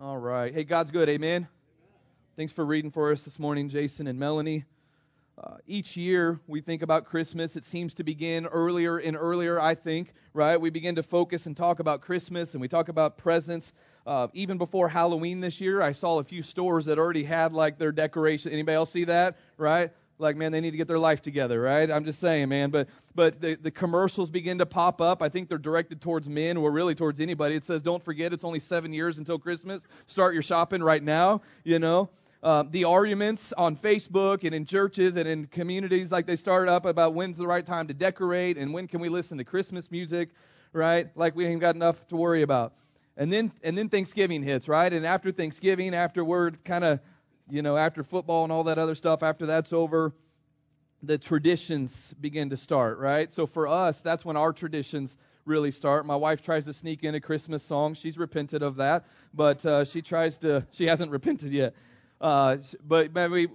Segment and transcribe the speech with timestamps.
[0.00, 0.52] All right.
[0.52, 1.08] Hey, God's good.
[1.08, 1.46] Amen.
[2.36, 4.64] Thanks for reading for us this morning, Jason and Melanie.
[5.38, 7.54] Uh, each year we think about Christmas.
[7.54, 10.60] It seems to begin earlier and earlier, I think, right?
[10.60, 13.72] We begin to focus and talk about Christmas and we talk about presents.
[14.04, 17.78] Uh, even before Halloween this year, I saw a few stores that already had like
[17.78, 18.50] their decoration.
[18.50, 19.36] Anybody else see that?
[19.58, 19.92] Right?
[20.18, 21.90] Like man they need to get their life together right?
[21.90, 22.70] I'm just saying man.
[22.70, 25.22] But but the, the commercials begin to pop up.
[25.22, 27.54] I think they're directed towards men or really towards anybody.
[27.56, 29.86] It says don't forget it's only seven years until christmas.
[30.06, 32.10] Start your shopping right now you know?
[32.42, 36.84] Uh, the arguments on facebook and in churches and in communities like they start up
[36.84, 40.28] about when's the right time to decorate and when can we listen to christmas music
[40.74, 41.08] right?
[41.16, 42.74] Like we ain't got enough to worry about.
[43.16, 44.92] And then and then thanksgiving hits right?
[44.92, 47.00] And after thanksgiving after we're kind of
[47.50, 50.12] you know, after football and all that other stuff, after that's over,
[51.02, 53.32] the traditions begin to start, right?
[53.32, 56.06] So for us, that's when our traditions really start.
[56.06, 57.94] My wife tries to sneak in a Christmas song.
[57.94, 60.66] She's repented of that, but uh, she tries to.
[60.72, 61.74] She hasn't repented yet.
[62.20, 63.48] Uh, but maybe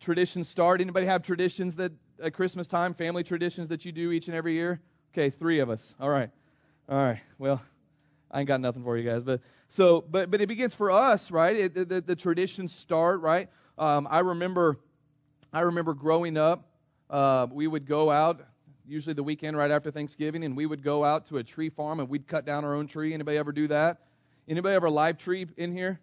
[0.00, 0.80] traditions start.
[0.80, 4.52] Anybody have traditions that at Christmas time, family traditions that you do each and every
[4.52, 4.80] year?
[5.14, 5.94] Okay, three of us.
[6.00, 6.30] All right,
[6.88, 7.20] all right.
[7.38, 7.62] Well,
[8.32, 11.30] I ain't got nothing for you guys, but so, but but it begins for us,
[11.30, 11.54] right?
[11.54, 13.48] It, the, the, the traditions start, right?
[13.78, 14.78] Um, I remember,
[15.52, 16.66] I remember growing up,
[17.10, 18.46] uh, we would go out
[18.86, 22.00] usually the weekend right after Thanksgiving, and we would go out to a tree farm
[22.00, 23.14] and we'd cut down our own tree.
[23.14, 23.98] Anybody ever do that?
[24.48, 26.00] Anybody ever live tree in here?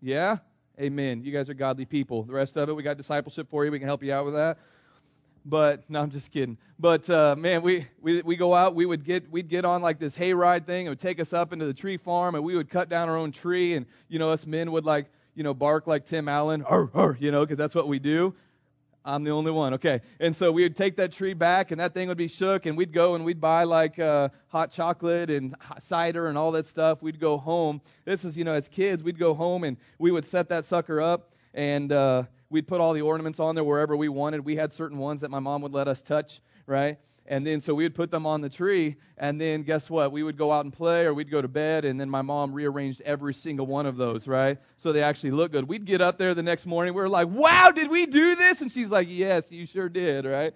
[0.00, 0.38] Yeah?
[0.80, 1.24] Amen.
[1.24, 2.22] You guys are godly people.
[2.22, 3.72] The rest of it, we got discipleship for you.
[3.72, 4.58] We can help you out with that.
[5.48, 6.58] But no, I'm just kidding.
[6.78, 8.74] But uh, man, we, we we go out.
[8.74, 10.86] We would get we'd get on like this hayride thing.
[10.86, 13.16] It would take us up into the tree farm, and we would cut down our
[13.16, 13.74] own tree.
[13.74, 17.16] And you know, us men would like you know bark like Tim Allen, arr, arr,
[17.18, 18.34] you know, because that's what we do.
[19.04, 19.74] I'm the only one.
[19.74, 20.02] Okay.
[20.20, 22.76] And so we would take that tree back and that thing would be shook and
[22.76, 27.00] we'd go and we'd buy like uh, hot chocolate and cider and all that stuff.
[27.00, 27.80] We'd go home.
[28.04, 31.00] This is, you know, as kids, we'd go home and we would set that sucker
[31.00, 34.44] up and uh, we'd put all the ornaments on there wherever we wanted.
[34.44, 36.98] We had certain ones that my mom would let us touch, right?
[37.26, 40.12] And then so we would put them on the tree, and then guess what?
[40.12, 42.54] We would go out and play, or we'd go to bed, and then my mom
[42.54, 44.56] rearranged every single one of those, right?
[44.78, 45.68] So they actually look good.
[45.68, 48.62] We'd get up there the next morning, we were like, "Wow, did we do this?"
[48.62, 50.54] And she's like, "Yes, you sure did," right?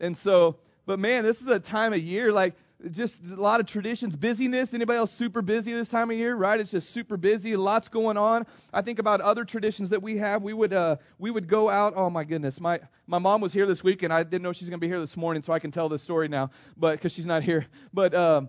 [0.00, 0.56] And so,
[0.86, 2.54] but man, this is a time of year like
[2.90, 4.74] just a lot of traditions, busyness.
[4.74, 6.58] Anybody else super busy this time of year, right?
[6.58, 8.46] It's just super busy, lots going on.
[8.72, 10.42] I think about other traditions that we have.
[10.42, 11.94] We would uh, we would go out.
[11.96, 14.68] Oh my goodness, my my mom was here this week, and I didn't know she's
[14.68, 17.12] going to be here this morning, so I can tell this story now, but because
[17.12, 17.66] she's not here.
[17.92, 18.48] But um,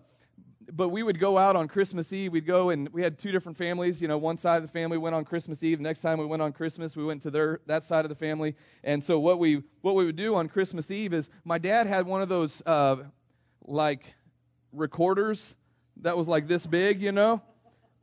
[0.71, 2.31] but we would go out on Christmas Eve.
[2.31, 4.01] We'd go and we had two different families.
[4.01, 5.77] You know, one side of the family went on Christmas Eve.
[5.77, 8.15] The next time we went on Christmas, we went to their that side of the
[8.15, 8.55] family.
[8.83, 12.05] And so what we what we would do on Christmas Eve is my dad had
[12.05, 12.97] one of those uh,
[13.67, 14.13] like
[14.75, 15.55] recorders
[16.01, 17.41] that was like this big, you know.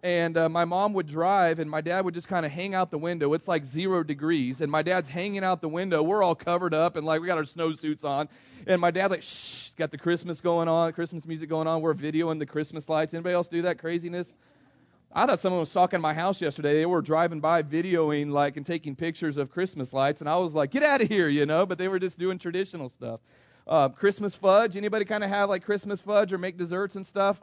[0.04, 2.90] And uh, my mom would drive, and my dad would just kind of hang out
[2.90, 3.34] the window.
[3.34, 6.02] It's like zero degrees, and my dad's hanging out the window.
[6.02, 8.28] We're all covered up, and like we got our snowsuits on.
[8.66, 11.82] And my dad like shh, got the Christmas going on, Christmas music going on.
[11.82, 13.14] We're videoing the Christmas lights.
[13.14, 14.34] Anybody else do that craziness?
[15.14, 16.72] I thought someone was stalking my house yesterday.
[16.72, 20.52] They were driving by, videoing like and taking pictures of Christmas lights, and I was
[20.52, 21.64] like, "Get out of here," you know.
[21.64, 23.20] But they were just doing traditional stuff.
[23.66, 24.76] Uh, Christmas fudge.
[24.76, 27.40] Anybody kind of have like Christmas fudge or make desserts and stuff?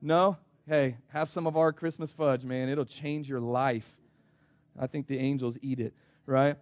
[0.00, 0.36] No?
[0.68, 2.68] Hey, have some of our Christmas fudge, man.
[2.68, 3.88] It'll change your life.
[4.78, 5.94] I think the angels eat it,
[6.26, 6.56] right?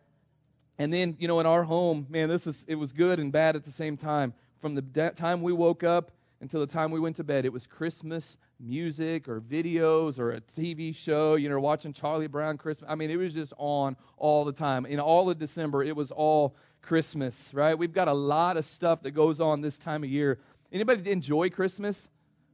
[0.79, 3.57] And then, you know, in our home, man, this is it was good and bad
[3.57, 4.35] at the same time.
[4.61, 7.53] From the de- time we woke up until the time we went to bed, it
[7.53, 12.91] was Christmas music or videos or a TV show, you know, watching Charlie Brown Christmas.
[12.91, 14.85] I mean, it was just on all the time.
[14.87, 17.77] In all of December, it was all Christmas, right?
[17.77, 20.39] We've got a lot of stuff that goes on this time of year.
[20.73, 22.09] Anybody enjoy Christmas?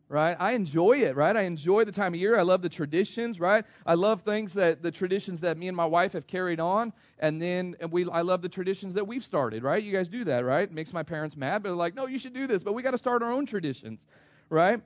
[0.08, 0.36] Right?
[0.40, 1.36] I enjoy it, right?
[1.36, 2.36] I enjoy the time of year.
[2.36, 3.64] I love the traditions, right?
[3.86, 7.40] I love things that the traditions that me and my wife have carried on, and
[7.40, 9.80] then and we I love the traditions that we've started, right?
[9.80, 10.64] You guys do that, right?
[10.64, 12.82] It makes my parents mad, but they're like, "No, you should do this." But we
[12.82, 14.04] got to start our own traditions,
[14.48, 14.80] right?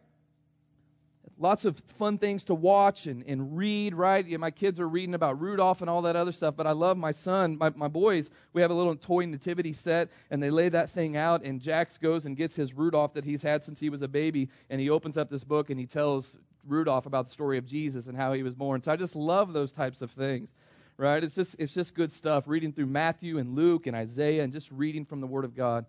[1.39, 4.27] Lots of fun things to watch and, and read, right?
[4.27, 6.97] Yeah, my kids are reading about Rudolph and all that other stuff, but I love
[6.97, 8.31] my son, my, my boys.
[8.53, 11.99] We have a little toy nativity set, and they lay that thing out, and Jax
[11.99, 14.91] goes and gets his Rudolph that he's had since he was a baby, and he
[14.91, 18.33] opens up this book and he tells Rudolph about the story of Jesus and how
[18.33, 18.83] he was born.
[18.83, 20.55] So I just love those types of things.
[20.97, 21.25] Right?
[21.25, 22.45] It's just it's just good stuff.
[22.47, 25.87] Reading through Matthew and Luke and Isaiah and just reading from the Word of God.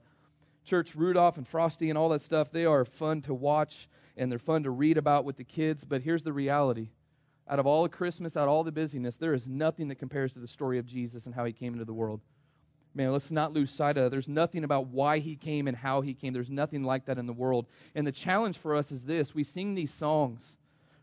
[0.66, 3.88] Church Rudolph and Frosty and all that stuff, they are fun to watch
[4.18, 5.84] and they're fun to read about with the kids.
[5.84, 6.90] But here's the reality
[7.48, 10.34] out of all of Christmas, out of all the busyness, there is nothing that compares
[10.34, 12.22] to the story of Jesus and how he came into the world.
[12.96, 14.10] Man, let's not lose sight of that.
[14.10, 16.34] There's nothing about why he came and how he came.
[16.34, 17.66] There's nothing like that in the world.
[17.94, 20.56] And the challenge for us is this we sing these songs,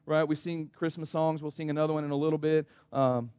[0.07, 0.25] right?
[0.25, 1.43] We sing Christmas songs.
[1.43, 2.67] We'll sing another one in a little bit.
[2.93, 3.31] Um,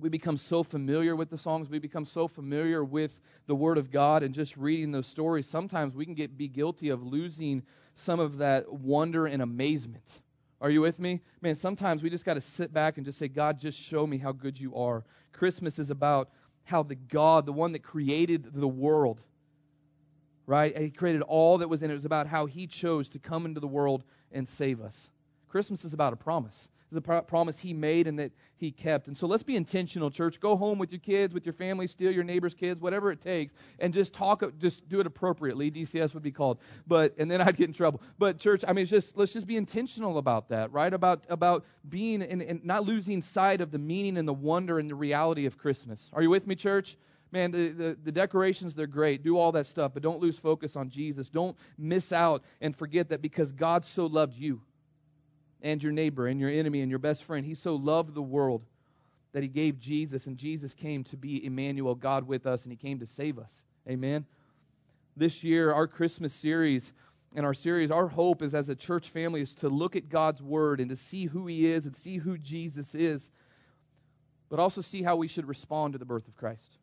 [0.00, 1.70] we become so familiar with the songs.
[1.70, 3.12] We become so familiar with
[3.46, 5.46] the Word of God and just reading those stories.
[5.46, 7.62] Sometimes we can get be guilty of losing
[7.98, 10.20] some of that wonder and amazement.
[10.60, 11.22] Are you with me?
[11.40, 14.18] Man, sometimes we just got to sit back and just say, God, just show me
[14.18, 15.02] how good you are.
[15.32, 16.28] Christmas is about
[16.64, 19.20] how the God, the one that created the world,
[20.46, 20.76] right?
[20.76, 21.94] He created all that was in it.
[21.94, 25.10] It was about how he chose to come into the world and save us.
[25.48, 26.68] Christmas is about a promise.
[26.94, 29.08] A pro- promise he made and that he kept.
[29.08, 30.40] And so let's be intentional, church.
[30.40, 33.52] Go home with your kids, with your family, steal your neighbor's kids, whatever it takes,
[33.78, 34.42] and just talk.
[34.58, 35.70] Just do it appropriately.
[35.70, 38.00] DCS would be called, but and then I'd get in trouble.
[38.18, 40.92] But church, I mean, it's just let's just be intentional about that, right?
[40.92, 44.88] About about being and, and not losing sight of the meaning and the wonder and
[44.88, 46.08] the reality of Christmas.
[46.12, 46.96] Are you with me, church?
[47.32, 49.22] man, the, the, the, decorations, they're great.
[49.22, 51.28] Do all that stuff, but don't lose focus on Jesus.
[51.28, 54.62] Don't miss out and forget that because God so loved you
[55.66, 58.62] and your neighbor and your enemy and your best friend, He so loved the world
[59.32, 62.76] that He gave Jesus, and Jesus came to be Emmanuel, God with us, and He
[62.76, 63.64] came to save us.
[63.88, 64.24] Amen.
[65.16, 66.92] This year, our Christmas series
[67.34, 70.40] and our series, our hope is as a church family is to look at God's
[70.40, 73.28] Word and to see who He is and see who Jesus is,
[74.48, 76.78] but also see how we should respond to the birth of Christ.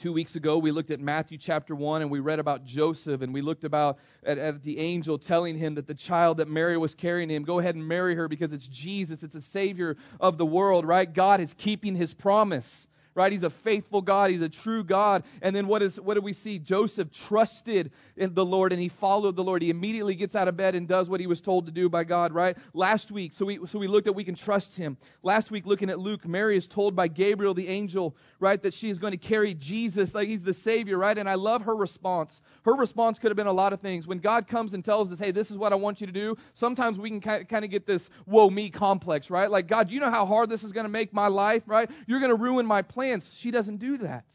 [0.00, 3.34] Two weeks ago, we looked at Matthew chapter 1 and we read about Joseph and
[3.34, 6.94] we looked about at, at, the angel telling him that the child that Mary was
[6.94, 10.46] carrying him, go ahead and marry her because it's Jesus, it's a Savior of the
[10.46, 11.12] world, right?
[11.12, 13.32] God is keeping his promise right?
[13.32, 14.30] He's a faithful God.
[14.30, 15.24] He's a true God.
[15.42, 16.58] And then what is what do we see?
[16.58, 19.62] Joseph trusted in the Lord and he followed the Lord.
[19.62, 22.04] He immediately gets out of bed and does what he was told to do by
[22.04, 22.56] God, right?
[22.74, 24.96] Last week, so we so we looked at we can trust him.
[25.22, 28.90] Last week, looking at Luke, Mary is told by Gabriel the angel, right, that she
[28.90, 31.16] is going to carry Jesus like he's the Savior, right?
[31.18, 32.40] And I love her response.
[32.64, 34.06] Her response could have been a lot of things.
[34.06, 36.36] When God comes and tells us, hey, this is what I want you to do,
[36.54, 39.50] sometimes we can kind of get this woe me complex, right?
[39.50, 41.90] Like, God, you know how hard this is going to make my life, right?
[42.06, 43.30] You're going to ruin my plan plans.
[43.32, 44.26] She doesn't do that.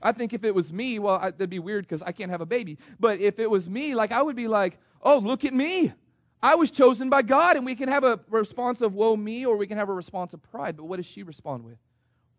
[0.00, 2.40] I think if it was me, well, I, that'd be weird because I can't have
[2.40, 2.78] a baby.
[3.00, 5.92] But if it was me, like I would be like, oh, look at me.
[6.40, 9.56] I was chosen by God, and we can have a response of woe me, or
[9.56, 10.76] we can have a response of pride.
[10.76, 11.78] But what does she respond with?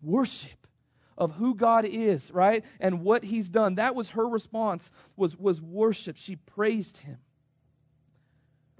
[0.01, 0.67] Worship
[1.17, 2.63] of who God is, right?
[2.79, 3.75] And what He's done.
[3.75, 4.89] That was her response.
[5.17, 6.15] Was was worship.
[6.15, 7.17] She praised Him.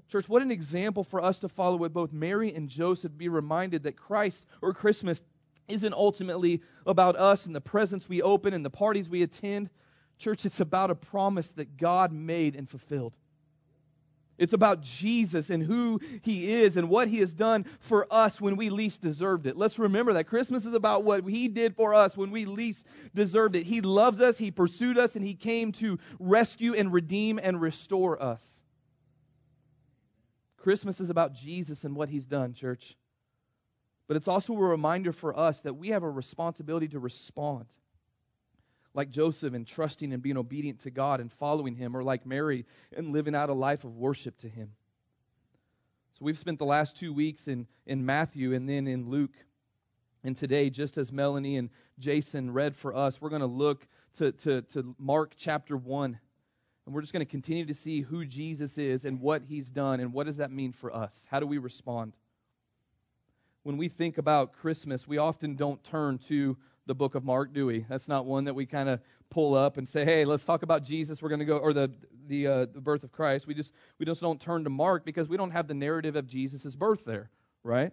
[0.08, 3.14] Church, what an example for us to follow with both Mary and Joseph.
[3.16, 5.20] Be reminded that Christ or Christmas
[5.68, 9.70] isn't ultimately about us and the presents we open and the parties we attend.
[10.18, 13.12] Church, it's about a promise that God made and fulfilled.
[14.38, 18.56] It's about Jesus and who he is and what he has done for us when
[18.56, 19.56] we least deserved it.
[19.56, 23.56] Let's remember that Christmas is about what he did for us when we least deserved
[23.56, 23.64] it.
[23.64, 28.22] He loves us, he pursued us, and he came to rescue and redeem and restore
[28.22, 28.44] us.
[30.58, 32.96] Christmas is about Jesus and what he's done, church.
[34.08, 37.66] But it's also a reminder for us that we have a responsibility to respond.
[38.94, 42.64] Like Joseph in trusting and being obedient to God and following Him, or like Mary
[42.96, 44.70] and living out a life of worship to Him.
[46.14, 49.34] So we've spent the last two weeks in, in Matthew and then in Luke.
[50.24, 51.68] And today, just as Melanie and
[51.98, 53.86] Jason read for us, we're going to look
[54.18, 56.18] to, to, to Mark chapter 1.
[56.86, 60.00] And we're just going to continue to see who Jesus is and what he's done
[60.00, 61.26] and what does that mean for us?
[61.28, 62.14] How do we respond?
[63.66, 67.66] When we think about Christmas, we often don't turn to the book of Mark, do
[67.66, 67.84] we?
[67.88, 70.84] That's not one that we kind of pull up and say, "Hey, let's talk about
[70.84, 71.20] Jesus.
[71.20, 71.90] We're going to go or the
[72.28, 75.28] the uh, the birth of Christ." We just we just don't turn to Mark because
[75.28, 77.28] we don't have the narrative of Jesus' birth there,
[77.64, 77.92] right?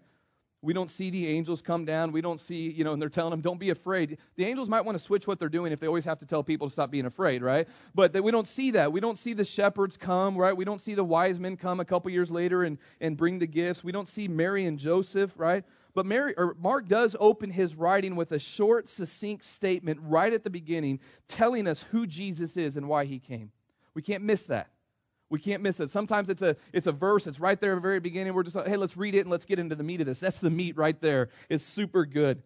[0.63, 2.13] We don't see the angels come down.
[2.13, 4.17] We don't see, you know, and they're telling them, don't be afraid.
[4.37, 6.41] The angels might want to switch what they're doing if they always have to tell
[6.41, 7.67] people to stop being afraid, right?
[7.93, 8.91] But we don't see that.
[8.91, 10.55] We don't see the shepherds come, right?
[10.55, 13.45] We don't see the wise men come a couple years later and, and bring the
[13.45, 13.83] gifts.
[13.83, 15.65] We don't see Mary and Joseph, right?
[15.93, 20.45] But Mary, or Mark does open his writing with a short, succinct statement right at
[20.45, 23.51] the beginning telling us who Jesus is and why he came.
[23.93, 24.69] We can't miss that.
[25.33, 25.89] We can't miss it.
[25.89, 27.25] Sometimes it's a it's a verse.
[27.25, 28.35] It's right there at the very beginning.
[28.35, 30.19] We're just like, hey, let's read it and let's get into the meat of this.
[30.19, 31.29] That's the meat right there.
[31.49, 32.43] It's super good,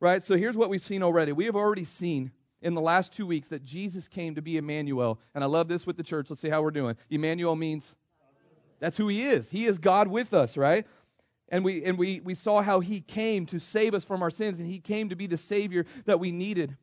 [0.00, 0.20] right?
[0.24, 1.30] So here's what we've seen already.
[1.30, 5.20] We have already seen in the last two weeks that Jesus came to be Emmanuel,
[5.32, 6.28] and I love this with the church.
[6.28, 6.96] Let's see how we're doing.
[7.08, 7.94] Emmanuel means
[8.80, 9.48] that's who he is.
[9.48, 10.88] He is God with us, right?
[11.50, 14.58] And we and we we saw how he came to save us from our sins,
[14.58, 16.76] and he came to be the Savior that we needed.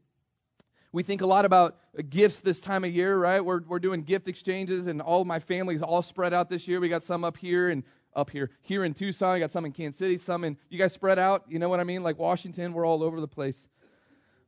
[0.96, 1.76] We think a lot about
[2.10, 3.44] gifts this time of year, right?
[3.44, 6.80] We're, we're doing gift exchanges, and all my family's all spread out this year.
[6.80, 7.84] We got some up here and
[8.16, 9.36] up here, here in Tucson.
[9.36, 11.44] I got some in Kansas City, some in, you guys spread out.
[11.50, 12.02] You know what I mean?
[12.02, 13.68] Like Washington, we're all over the place.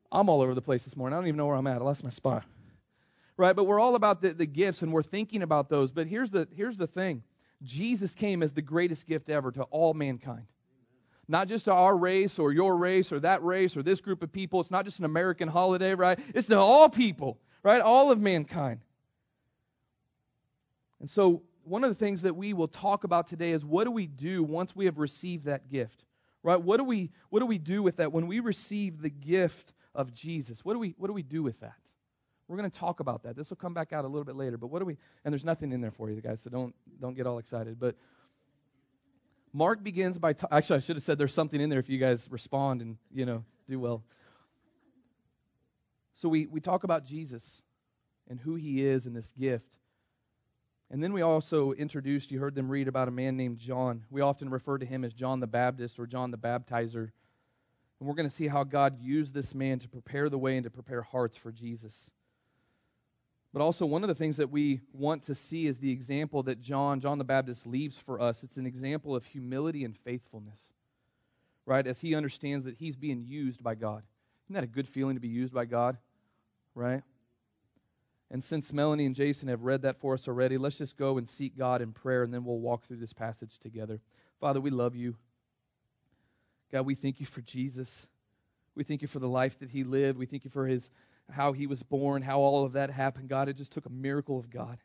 [0.09, 1.17] I'm all over the place this morning.
[1.17, 1.81] I don't even know where I'm at.
[1.81, 2.45] I lost my spot.
[3.35, 3.53] Right?
[3.53, 5.91] But we're all about the, the gifts, and we're thinking about those.
[5.91, 7.23] But here's the, here's the thing
[7.61, 10.45] Jesus came as the greatest gift ever to all mankind.
[11.27, 14.31] Not just to our race or your race or that race or this group of
[14.31, 14.61] people.
[14.61, 16.19] It's not just an American holiday, right?
[16.33, 17.81] It's to all people, right?
[17.81, 18.79] All of mankind.
[20.99, 23.91] And so, one of the things that we will talk about today is what do
[23.91, 26.01] we do once we have received that gift?
[26.43, 26.61] Right?
[26.61, 30.13] What do we what do we do with that when we receive the gift of
[30.13, 30.63] Jesus?
[30.63, 31.75] What do we what do we do with that?
[32.47, 33.35] We're going to talk about that.
[33.35, 35.43] This will come back out a little bit later, but what do we and there's
[35.43, 37.95] nothing in there for you guys, so don't don't get all excited, but
[39.57, 41.97] Mark begins by t- actually I should have said there's something in there if you
[41.97, 44.03] guys respond and, you know, do well.
[46.13, 47.43] So we we talk about Jesus
[48.29, 49.65] and who he is and this gift.
[50.91, 54.03] And then we also introduced, you heard them read about a man named John.
[54.11, 57.09] We often refer to him as John the Baptist or John the Baptizer.
[57.99, 60.65] And we're going to see how God used this man to prepare the way and
[60.65, 62.11] to prepare hearts for Jesus.
[63.57, 66.61] But also, one of the things that we want to see is the example that
[66.61, 68.43] John, John the Baptist, leaves for us.
[68.43, 70.61] It's an example of humility and faithfulness,
[71.65, 71.87] right?
[71.87, 74.03] As he understands that he's being used by God.
[74.45, 75.97] Isn't that a good feeling to be used by God,
[76.75, 77.01] right?
[78.29, 81.27] And since Melanie and Jason have read that for us already, let's just go and
[81.27, 83.99] seek God in prayer, and then we'll walk through this passage together.
[84.39, 85.15] Father, we love you.
[86.71, 88.05] God, we thank you for Jesus.
[88.75, 90.19] We thank you for the life that he lived.
[90.19, 90.87] We thank you for his
[91.29, 93.29] how he was born, how all of that happened.
[93.29, 94.77] God, it just took a miracle of God.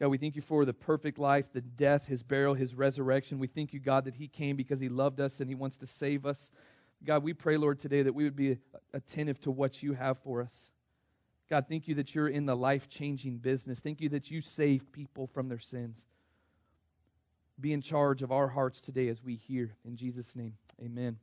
[0.00, 3.38] God, we thank you for the perfect life, the death, his burial, his resurrection.
[3.38, 5.86] We thank you, God, that he came because he loved us and he wants to
[5.86, 6.50] save us.
[7.04, 8.58] God, we pray, Lord, today that we would be
[8.94, 10.70] attentive to what you have for us.
[11.50, 13.80] God, thank you that you're in the life changing business.
[13.80, 16.06] Thank you that you save people from their sins.
[17.60, 19.76] Be in charge of our hearts today as we hear.
[19.84, 21.18] In Jesus' name, amen.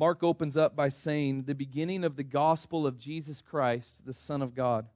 [0.00, 4.40] Mark opens up by saying, the beginning of the gospel of Jesus Christ, the Son
[4.40, 4.86] of God.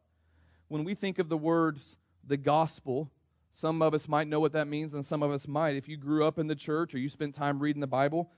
[0.68, 3.10] When we think of the words, the gospel,
[3.52, 5.76] some of us might know what that means, and some of us might.
[5.76, 8.30] If you grew up in the church or you spent time reading the Bible,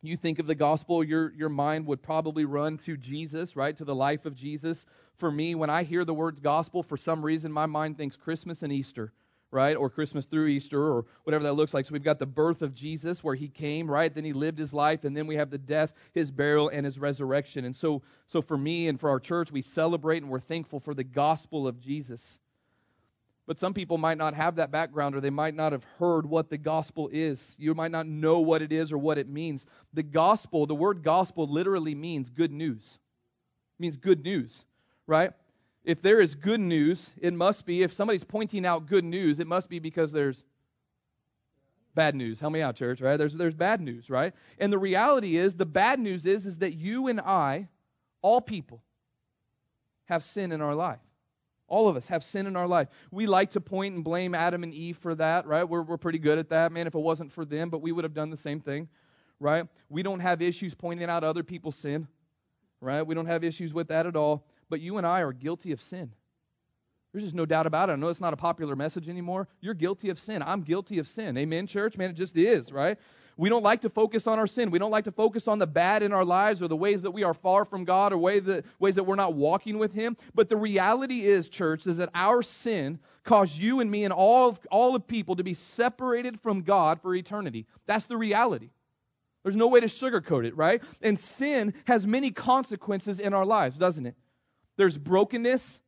[0.00, 3.76] you think of the gospel, your, your mind would probably run to Jesus, right?
[3.76, 4.86] To the life of Jesus.
[5.16, 8.62] For me, when I hear the words gospel, for some reason, my mind thinks Christmas
[8.62, 9.12] and Easter,
[9.50, 9.76] right?
[9.76, 11.84] Or Christmas through Easter, or whatever that looks like.
[11.86, 14.14] So we've got the birth of Jesus, where he came, right?
[14.14, 16.98] Then he lived his life, and then we have the death, his burial, and his
[16.98, 17.64] resurrection.
[17.64, 20.94] And so, so for me and for our church, we celebrate and we're thankful for
[20.94, 22.38] the gospel of Jesus.
[23.48, 26.50] But some people might not have that background or they might not have heard what
[26.50, 27.56] the gospel is.
[27.58, 29.64] You might not know what it is or what it means.
[29.94, 32.98] The gospel, the word gospel literally means good news.
[33.78, 34.66] It means good news,
[35.06, 35.32] right?
[35.88, 39.46] If there is good news, it must be, if somebody's pointing out good news, it
[39.46, 40.44] must be because there's
[41.94, 42.38] bad news.
[42.38, 43.16] Help me out, church, right?
[43.16, 44.34] There's, there's bad news, right?
[44.58, 47.68] And the reality is, the bad news is, is that you and I,
[48.20, 48.82] all people,
[50.04, 51.00] have sin in our life.
[51.68, 52.88] All of us have sin in our life.
[53.10, 55.64] We like to point and blame Adam and Eve for that, right?
[55.64, 56.86] We're, we're pretty good at that, man.
[56.86, 58.90] If it wasn't for them, but we would have done the same thing,
[59.40, 59.66] right?
[59.88, 62.06] We don't have issues pointing out other people's sin,
[62.82, 63.00] right?
[63.00, 64.44] We don't have issues with that at all.
[64.68, 66.12] But you and I are guilty of sin.
[67.12, 67.94] There's just no doubt about it.
[67.94, 69.48] I know it's not a popular message anymore.
[69.60, 70.42] You're guilty of sin.
[70.42, 71.36] I'm guilty of sin.
[71.38, 71.96] Amen, church?
[71.96, 72.98] Man, it just is, right?
[73.38, 74.70] We don't like to focus on our sin.
[74.70, 77.12] We don't like to focus on the bad in our lives or the ways that
[77.12, 80.16] we are far from God or way that, ways that we're not walking with Him.
[80.34, 84.48] But the reality is, church, is that our sin caused you and me and all
[84.48, 87.66] of, all of people to be separated from God for eternity.
[87.86, 88.70] That's the reality.
[89.44, 90.82] There's no way to sugarcoat it, right?
[91.00, 94.16] And sin has many consequences in our lives, doesn't it?
[94.78, 95.80] There's brokenness,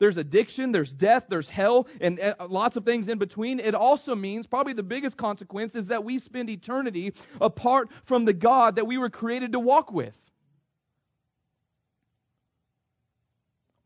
[0.00, 3.60] there's addiction, there's death, there's hell, and uh, lots of things in between.
[3.60, 8.32] It also means, probably the biggest consequence, is that we spend eternity apart from the
[8.32, 10.14] God that we were created to walk with.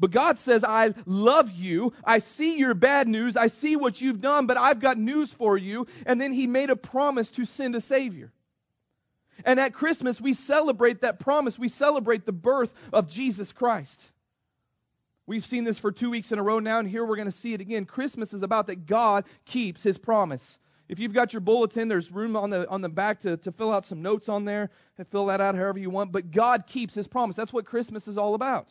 [0.01, 1.93] But God says, I love you.
[2.03, 3.37] I see your bad news.
[3.37, 5.87] I see what you've done, but I've got news for you.
[6.05, 8.33] And then He made a promise to send a Savior.
[9.45, 11.59] And at Christmas, we celebrate that promise.
[11.59, 14.13] We celebrate the birth of Jesus Christ.
[15.27, 17.33] We've seen this for two weeks in a row now, and here we're going to
[17.33, 17.85] see it again.
[17.85, 20.59] Christmas is about that God keeps his promise.
[20.89, 23.73] If you've got your bulletin, there's room on the, on the back to, to fill
[23.73, 26.13] out some notes on there and fill that out however you want.
[26.13, 27.37] But God keeps his promise.
[27.37, 28.69] That's what Christmas is all about.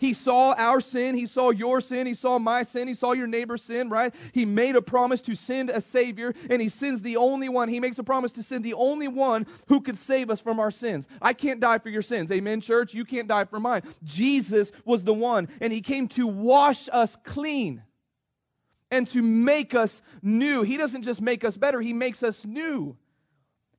[0.00, 1.14] He saw our sin.
[1.14, 2.06] He saw your sin.
[2.06, 2.88] He saw my sin.
[2.88, 4.14] He saw your neighbor's sin, right?
[4.32, 7.68] He made a promise to send a Savior, and He sends the only one.
[7.68, 10.70] He makes a promise to send the only one who could save us from our
[10.70, 11.06] sins.
[11.20, 12.32] I can't die for your sins.
[12.32, 12.94] Amen, church?
[12.94, 13.82] You can't die for mine.
[14.02, 17.82] Jesus was the one, and He came to wash us clean
[18.90, 20.62] and to make us new.
[20.62, 22.96] He doesn't just make us better, He makes us new.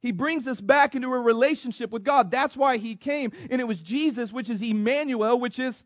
[0.04, 2.32] He brings us back into a relationship with God.
[2.32, 3.32] That's why He came.
[3.50, 5.84] And it was Jesus, which is Emmanuel, which is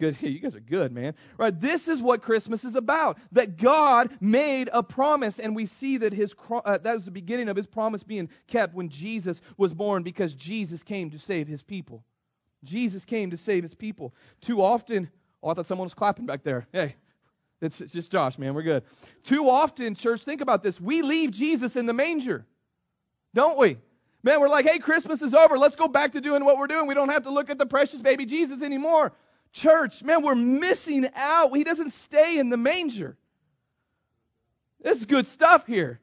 [0.00, 0.16] good.
[0.22, 1.14] You guys are good, man.
[1.38, 1.58] Right?
[1.58, 3.18] This is what Christmas is about.
[3.32, 7.48] That God made a promise, and we see that his uh, that was the beginning
[7.48, 11.62] of his promise being kept when Jesus was born, because Jesus came to save his
[11.62, 12.02] people.
[12.64, 14.14] Jesus came to save his people.
[14.40, 15.10] Too often,
[15.42, 16.66] oh, I thought someone was clapping back there.
[16.72, 16.96] Hey,
[17.60, 18.54] it's, it's just Josh, man.
[18.54, 18.84] We're good.
[19.22, 20.80] Too often, church, think about this.
[20.80, 22.46] We leave Jesus in the manger,
[23.34, 23.78] don't we?
[24.22, 25.56] Man, we're like, hey, Christmas is over.
[25.58, 26.86] Let's go back to doing what we're doing.
[26.86, 29.12] We don't have to look at the precious baby Jesus anymore.
[29.52, 31.54] Church, man, we're missing out.
[31.54, 33.16] He doesn't stay in the manger.
[34.80, 36.00] This is good stuff here.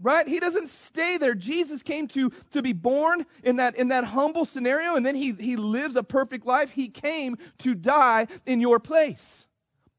[0.00, 0.28] Right?
[0.28, 1.34] He doesn't stay there.
[1.34, 5.32] Jesus came to, to be born in that, in that humble scenario, and then he,
[5.32, 6.70] he lives a perfect life.
[6.70, 9.44] He came to die in your place.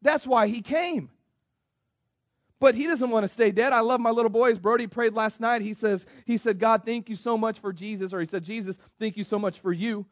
[0.02, 1.10] That's why he came.
[2.62, 3.74] But he doesn't want to stay dead.
[3.74, 4.58] I love my little boys.
[4.58, 5.62] Brody prayed last night.
[5.62, 8.14] He says, he said, God, thank you so much for Jesus.
[8.14, 10.06] Or he said, Jesus, thank you so much for you.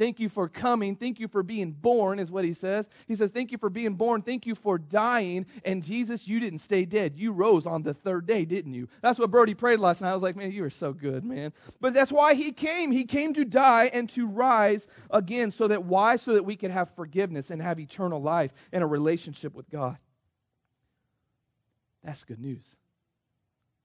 [0.00, 0.96] Thank you for coming.
[0.96, 2.88] Thank you for being born, is what he says.
[3.06, 4.22] He says, Thank you for being born.
[4.22, 5.44] Thank you for dying.
[5.62, 7.18] And Jesus, you didn't stay dead.
[7.18, 8.88] You rose on the third day, didn't you?
[9.02, 10.10] That's what Brody prayed last night.
[10.10, 11.52] I was like, Man, you are so good, man.
[11.82, 12.90] But that's why he came.
[12.90, 15.50] He came to die and to rise again.
[15.50, 16.16] So that why?
[16.16, 19.98] So that we can have forgiveness and have eternal life and a relationship with God.
[22.02, 22.74] That's good news.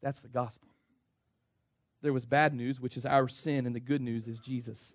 [0.02, 0.70] That's the gospel.
[2.02, 4.94] There was bad news, which is our sin, and the good news is Jesus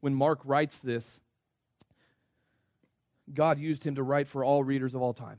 [0.00, 1.20] when Mark writes this,
[3.32, 5.38] God used him to write for all readers of all time.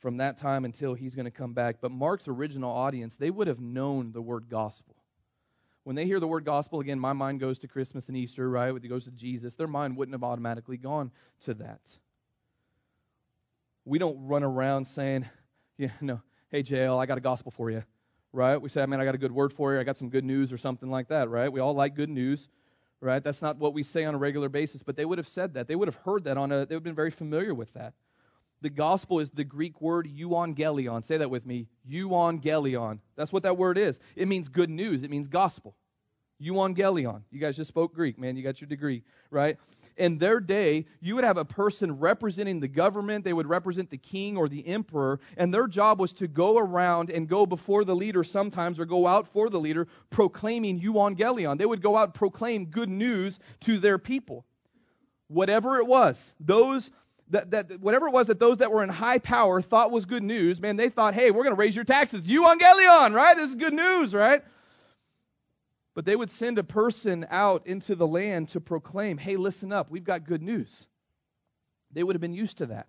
[0.00, 1.76] From that time until he's going to come back.
[1.80, 4.96] But Mark's original audience, they would have known the word gospel.
[5.84, 8.74] When they hear the word gospel, again, my mind goes to Christmas and Easter, right?
[8.74, 9.54] It goes to Jesus.
[9.54, 11.10] Their mind wouldn't have automatically gone
[11.42, 11.80] to that.
[13.84, 15.28] We don't run around saying,
[15.78, 16.20] yeah, no,
[16.50, 17.82] hey, JL, I got a gospel for you,
[18.32, 18.56] right?
[18.56, 19.80] We say, I mean, I got a good word for you.
[19.80, 21.50] I got some good news or something like that, right?
[21.50, 22.48] We all like good news
[23.00, 23.22] right?
[23.22, 25.68] That's not what we say on a regular basis, but they would have said that.
[25.68, 27.94] They would have heard that on a, they would have been very familiar with that.
[28.62, 31.02] The gospel is the Greek word euangelion.
[31.02, 31.66] Say that with me.
[31.90, 32.98] Euangelion.
[33.16, 34.00] That's what that word is.
[34.16, 35.02] It means good news.
[35.02, 35.74] It means gospel.
[36.42, 37.22] Euangelion.
[37.30, 38.36] You guys just spoke Greek, man.
[38.36, 39.56] You got your degree, right?
[40.00, 43.98] In their day, you would have a person representing the government, they would represent the
[43.98, 47.94] king or the emperor, and their job was to go around and go before the
[47.94, 51.58] leader sometimes or go out for the leader proclaiming euangelion.
[51.58, 54.46] They would go out proclaim good news to their people.
[55.28, 56.90] Whatever it was, those
[57.28, 60.22] that, that whatever it was that those that were in high power thought was good
[60.22, 62.22] news, man, they thought, hey, we're going to raise your taxes.
[62.22, 63.36] Euangelion, right?
[63.36, 64.42] This is good news, right?
[65.94, 69.90] But they would send a person out into the land to proclaim, hey, listen up,
[69.90, 70.86] we've got good news.
[71.92, 72.86] They would have been used to that.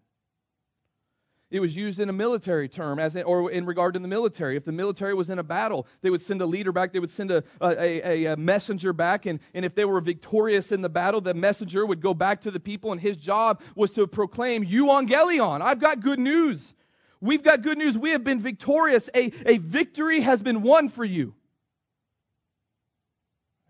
[1.50, 4.56] It was used in a military term, as in, or in regard to the military.
[4.56, 6.94] If the military was in a battle, they would send a leader back.
[6.94, 10.82] They would send a, a, a, messenger back, and, and if they were victorious in
[10.82, 14.08] the battle, the messenger would go back to the people, and his job was to
[14.08, 16.74] proclaim, "Euangelion, I've got good news.
[17.20, 17.98] We've got good news.
[17.98, 19.10] We have been victorious.
[19.14, 21.36] A, a victory has been won for you."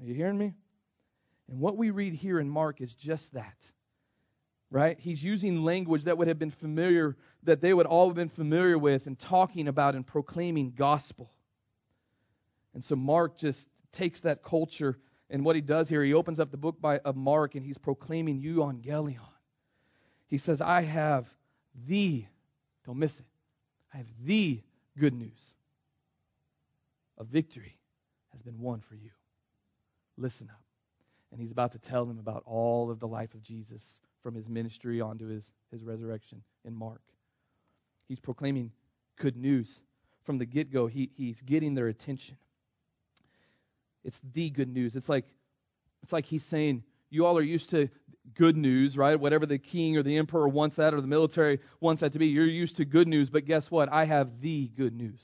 [0.02, 0.54] Are you hearing me?
[1.50, 3.58] And what we read here in Mark is just that.
[4.72, 4.98] Right?
[5.00, 8.78] He's using language that would have been familiar, that they would all have been familiar
[8.78, 11.30] with, and talking about and proclaiming gospel.
[12.74, 14.98] And so Mark just takes that culture,
[15.30, 17.78] and what he does here, he opens up the book by, of Mark, and he's
[17.78, 19.20] proclaiming euangelion.
[20.28, 21.28] He says, I have
[21.86, 22.26] the,
[22.86, 23.26] don't miss it,
[23.94, 24.62] I have the
[24.98, 25.54] good news.
[27.18, 27.78] A victory
[28.32, 29.12] has been won for you.
[30.22, 30.62] Listen up.
[31.32, 34.48] And he's about to tell them about all of the life of Jesus from his
[34.48, 37.02] ministry onto his, his resurrection in Mark.
[38.08, 38.72] He's proclaiming
[39.18, 39.82] good news.
[40.24, 42.38] From the get go, he, he's getting their attention.
[44.04, 44.96] It's the good news.
[44.96, 45.26] It's like,
[46.04, 47.90] it's like he's saying, You all are used to
[48.36, 49.20] good news, right?
[49.20, 52.28] Whatever the king or the emperor wants that or the military wants that to be.
[52.28, 53.92] You're used to good news, but guess what?
[53.92, 55.20] I have the good news.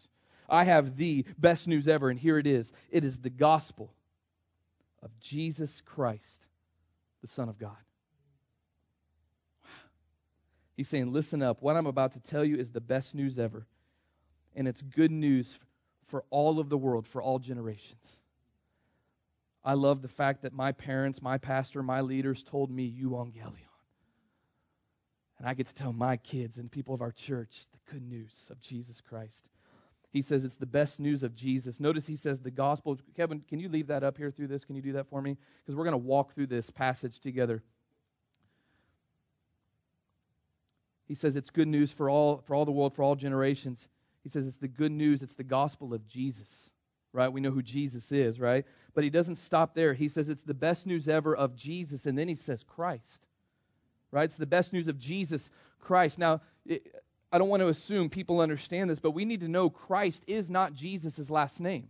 [0.49, 2.71] I have the best news ever, and here it is.
[2.89, 3.93] It is the gospel
[5.03, 6.45] of Jesus Christ,
[7.21, 7.77] the Son of God.
[10.75, 11.61] He's saying, Listen up.
[11.61, 13.65] What I'm about to tell you is the best news ever.
[14.55, 15.57] And it's good news
[16.07, 18.19] for all of the world, for all generations.
[19.63, 23.67] I love the fact that my parents, my pastor, my leaders told me euangelion.
[25.37, 28.47] And I get to tell my kids and people of our church the good news
[28.49, 29.49] of Jesus Christ.
[30.11, 31.79] He says it's the best news of Jesus.
[31.79, 32.97] Notice he says the gospel.
[33.15, 34.63] Kevin, can you leave that up here through this?
[34.63, 35.37] Can you do that for me?
[35.59, 37.61] Because we're going to walk through this passage together.
[41.07, 43.87] He says it's good news for all for all the world, for all generations.
[44.23, 46.69] He says it's the good news, it's the gospel of Jesus,
[47.13, 47.31] right?
[47.31, 48.65] We know who Jesus is, right?
[48.93, 49.93] But he doesn't stop there.
[49.93, 53.25] He says it's the best news ever of Jesus, and then he says Christ,
[54.11, 54.25] right?
[54.25, 56.19] It's the best news of Jesus Christ.
[56.19, 56.93] Now, it,
[57.31, 60.49] I don't want to assume people understand this, but we need to know Christ is
[60.49, 61.89] not Jesus' last name.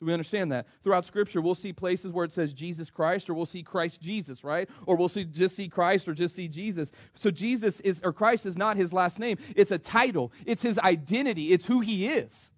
[0.00, 0.66] Do we understand that?
[0.82, 4.44] Throughout Scripture, we'll see places where it says Jesus Christ, or we'll see Christ Jesus,
[4.44, 4.68] right?
[4.84, 6.92] Or we'll see just see Christ, or just see Jesus.
[7.14, 9.38] So Jesus is, or Christ is not his last name.
[9.54, 10.32] It's a title.
[10.44, 11.52] It's his identity.
[11.52, 12.50] It's who he is.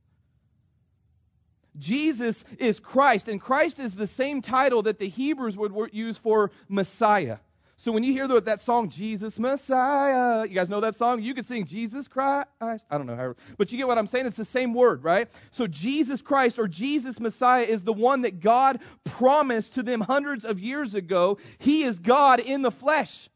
[1.79, 6.51] Jesus is Christ, and Christ is the same title that the Hebrews would use for
[6.69, 7.39] Messiah.
[7.81, 11.23] So when you hear that song, Jesus Messiah, you guys know that song?
[11.23, 12.49] You could sing Jesus Christ.
[12.61, 14.27] I don't know how, but you get what I'm saying?
[14.27, 15.29] It's the same word, right?
[15.53, 20.45] So Jesus Christ or Jesus Messiah is the one that God promised to them hundreds
[20.45, 21.39] of years ago.
[21.61, 23.31] He is God in the flesh.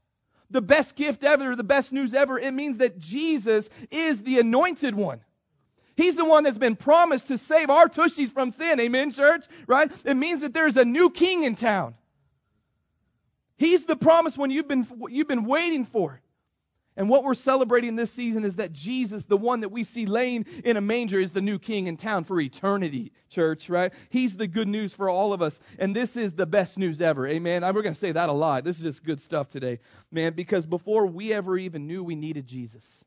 [0.50, 2.36] The best gift ever, the best news ever.
[2.36, 5.20] It means that Jesus is the anointed one.
[5.96, 8.80] He's the one that's been promised to save our tushies from sin.
[8.80, 9.44] Amen, church?
[9.68, 9.88] Right?
[10.04, 11.94] It means that there's a new king in town.
[13.62, 16.20] He's the promised one you've been, you've been waiting for.
[16.96, 20.46] And what we're celebrating this season is that Jesus, the one that we see laying
[20.64, 23.92] in a manger, is the new king in town for eternity, church, right?
[24.10, 25.60] He's the good news for all of us.
[25.78, 27.24] And this is the best news ever.
[27.24, 27.62] Amen.
[27.62, 28.64] We're going to say that a lot.
[28.64, 29.78] This is just good stuff today,
[30.10, 33.04] man, because before we ever even knew we needed Jesus,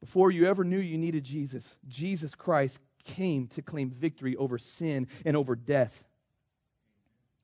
[0.00, 5.06] before you ever knew you needed Jesus, Jesus Christ came to claim victory over sin
[5.26, 6.02] and over death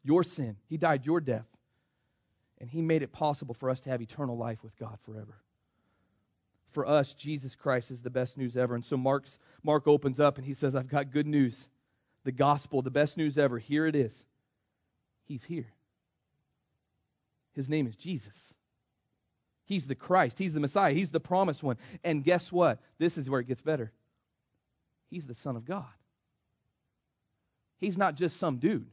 [0.03, 0.57] your sin.
[0.69, 1.47] He died your death.
[2.61, 5.37] And He made it possible for us to have eternal life with God forever.
[6.71, 8.75] For us, Jesus Christ is the best news ever.
[8.75, 11.69] And so Mark's, Mark opens up and he says, I've got good news.
[12.25, 13.59] The gospel, the best news ever.
[13.59, 14.25] Here it is.
[15.25, 15.73] He's here.
[17.55, 18.55] His name is Jesus.
[19.65, 20.39] He's the Christ.
[20.39, 20.93] He's the Messiah.
[20.93, 21.77] He's the promised one.
[22.05, 22.81] And guess what?
[22.99, 23.93] This is where it gets better.
[25.11, 25.85] He's the Son of God.
[27.79, 28.91] He's not just some dude.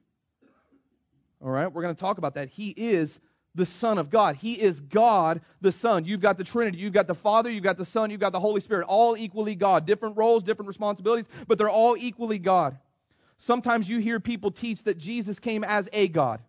[1.41, 2.49] All right, we're going to talk about that.
[2.49, 3.19] He is
[3.55, 4.35] the Son of God.
[4.35, 6.05] He is God the Son.
[6.05, 6.77] You've got the Trinity.
[6.77, 7.49] You've got the Father.
[7.49, 8.11] You've got the Son.
[8.11, 8.85] You've got the Holy Spirit.
[8.87, 9.85] All equally God.
[9.85, 12.77] Different roles, different responsibilities, but they're all equally God.
[13.37, 16.41] Sometimes you hear people teach that Jesus came as a God.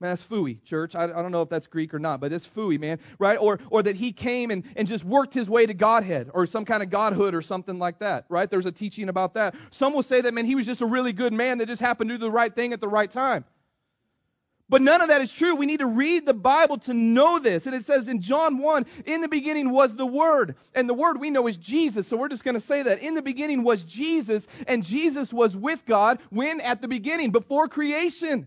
[0.00, 0.94] Man, that's fooey, church.
[0.94, 3.36] I, I, don't know if that's Greek or not, but it's fooey, man, right?
[3.38, 6.64] Or, or that he came and, and just worked his way to Godhead or some
[6.64, 8.48] kind of godhood or something like that, right?
[8.48, 9.54] There's a teaching about that.
[9.70, 12.08] Some will say that, man, he was just a really good man that just happened
[12.08, 13.44] to do the right thing at the right time.
[14.70, 15.56] But none of that is true.
[15.56, 17.66] We need to read the Bible to know this.
[17.66, 20.54] And it says in John 1, in the beginning was the Word.
[20.76, 22.06] And the Word we know is Jesus.
[22.06, 23.00] So we're just going to say that.
[23.00, 26.60] In the beginning was Jesus, and Jesus was with God when?
[26.60, 28.46] At the beginning, before creation.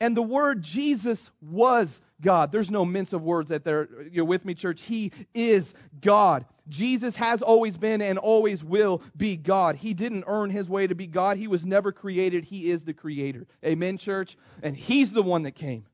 [0.00, 2.52] And the Word Jesus was God.
[2.52, 3.88] There's no mince of words that there.
[4.10, 4.82] You're with me, church.
[4.82, 6.46] He is God.
[6.68, 9.76] Jesus has always been and always will be God.
[9.76, 11.36] He didn't earn his way to be God.
[11.36, 12.44] He was never created.
[12.44, 13.46] He is the creator.
[13.64, 14.36] Amen, church?
[14.62, 15.84] And he's the one that came.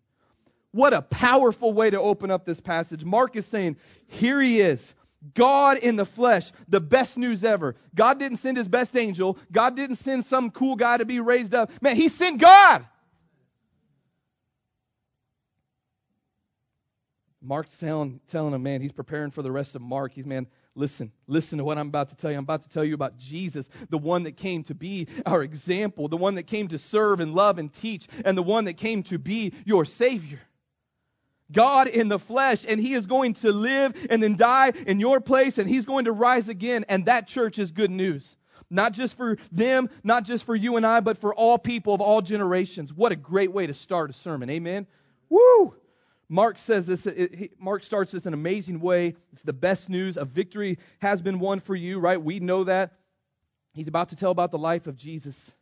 [0.73, 3.05] What a powerful way to open up this passage.
[3.05, 4.95] Mark is saying, here he is.
[5.35, 7.75] God in the flesh, the best news ever.
[7.95, 9.39] God didn't send his best angel.
[9.51, 11.73] God didn't send some cool guy to be raised up.
[11.83, 12.87] Man, he sent God.
[17.41, 20.13] Mark's telling, telling him, man, he's preparing for the rest of Mark.
[20.13, 22.37] He's, man, listen, listen to what I'm about to tell you.
[22.37, 26.09] I'm about to tell you about Jesus, the one that came to be our example,
[26.09, 29.05] the one that came to serve and love and teach, and the one that came
[29.05, 30.41] to be your Savior.
[31.51, 35.21] God in the flesh, and He is going to live and then die in your
[35.21, 38.37] place, and He's going to rise again, and that church is good news.
[38.69, 42.03] Not just for them, not just for you and I, but for all people of
[42.03, 42.93] all generations.
[42.93, 44.51] What a great way to start a sermon.
[44.51, 44.87] Amen.
[45.31, 45.75] Woo!
[46.29, 49.15] Mark says this, it, Mark starts this in an amazing way.
[49.33, 50.17] It's the best news.
[50.17, 52.23] A victory has been won for you, right?
[52.23, 52.93] We know that.
[53.73, 55.55] He's about to tell about the life of Jesus.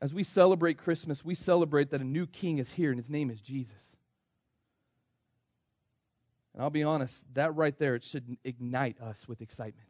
[0.00, 3.30] As we celebrate Christmas, we celebrate that a new king is here, and his name
[3.30, 3.96] is Jesus.
[6.54, 9.88] And I'll be honest, that right there, it should ignite us with excitement.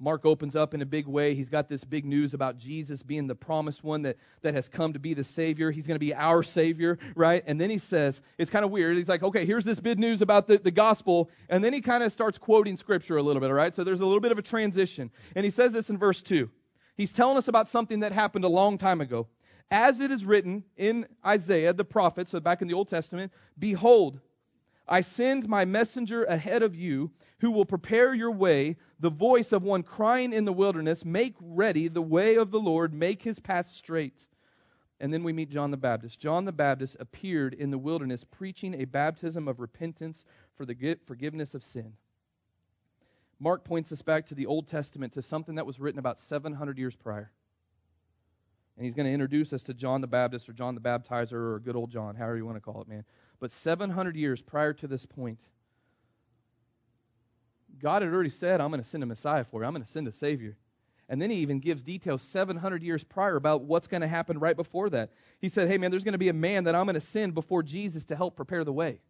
[0.00, 1.34] Mark opens up in a big way.
[1.34, 4.92] He's got this big news about Jesus being the promised one that, that has come
[4.92, 5.70] to be the Savior.
[5.70, 7.44] He's going to be our Savior, right?
[7.46, 8.96] And then he says, it's kind of weird.
[8.96, 11.30] He's like, okay, here's this big news about the, the gospel.
[11.48, 13.74] And then he kind of starts quoting Scripture a little bit, all right?
[13.74, 15.10] So there's a little bit of a transition.
[15.36, 16.50] And he says this in verse 2.
[16.96, 19.28] He's telling us about something that happened a long time ago.
[19.70, 24.20] As it is written in Isaiah, the prophet, so back in the Old Testament, Behold,
[24.86, 29.62] I send my messenger ahead of you who will prepare your way, the voice of
[29.62, 33.72] one crying in the wilderness, Make ready the way of the Lord, make his path
[33.72, 34.26] straight.
[35.00, 36.20] And then we meet John the Baptist.
[36.20, 41.54] John the Baptist appeared in the wilderness preaching a baptism of repentance for the forgiveness
[41.54, 41.92] of sin.
[43.40, 46.78] Mark points us back to the Old Testament, to something that was written about 700
[46.78, 47.30] years prior.
[48.76, 51.60] And he's going to introduce us to John the Baptist or John the Baptizer or
[51.60, 53.04] good old John, however you want to call it, man.
[53.40, 55.40] But 700 years prior to this point,
[57.80, 59.66] God had already said, I'm going to send a Messiah for you.
[59.66, 60.56] I'm going to send a Savior.
[61.08, 64.56] And then he even gives details 700 years prior about what's going to happen right
[64.56, 65.10] before that.
[65.40, 67.34] He said, Hey, man, there's going to be a man that I'm going to send
[67.34, 69.00] before Jesus to help prepare the way.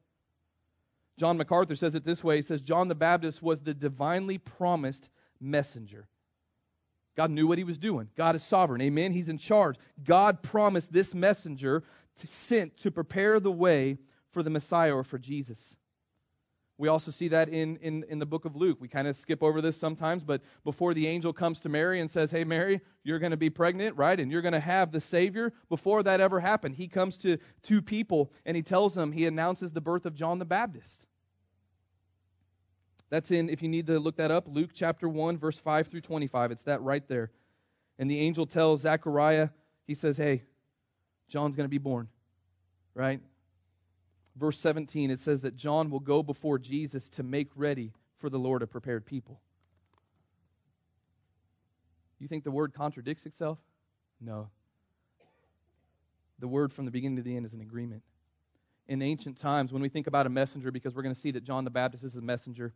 [1.18, 5.08] John MacArthur says it this way He says, John the Baptist was the divinely promised
[5.40, 6.08] messenger.
[7.16, 8.08] God knew what he was doing.
[8.16, 8.80] God is sovereign.
[8.80, 9.12] Amen.
[9.12, 9.76] He's in charge.
[10.02, 11.84] God promised this messenger
[12.20, 13.98] to sent to prepare the way
[14.34, 15.76] for the Messiah or for Jesus.
[16.76, 18.78] We also see that in, in, in the book of Luke.
[18.80, 22.10] We kind of skip over this sometimes, but before the angel comes to Mary and
[22.10, 24.18] says, Hey, Mary, you're going to be pregnant, right?
[24.18, 25.52] And you're going to have the Savior.
[25.68, 29.70] Before that ever happened, he comes to two people and he tells them, he announces
[29.70, 31.06] the birth of John the Baptist.
[33.08, 36.00] That's in, if you need to look that up, Luke chapter 1, verse 5 through
[36.00, 36.50] 25.
[36.50, 37.30] It's that right there.
[38.00, 39.50] And the angel tells Zechariah,
[39.86, 40.42] he says, Hey,
[41.28, 42.08] John's going to be born,
[42.94, 43.20] right?
[44.36, 48.38] Verse 17, it says that John will go before Jesus to make ready for the
[48.38, 49.40] Lord a prepared people.
[52.18, 53.58] You think the word contradicts itself?
[54.20, 54.48] No.
[56.38, 58.02] The word from the beginning to the end is an agreement.
[58.88, 61.44] In ancient times, when we think about a messenger, because we're going to see that
[61.44, 62.72] John the Baptist is a messenger,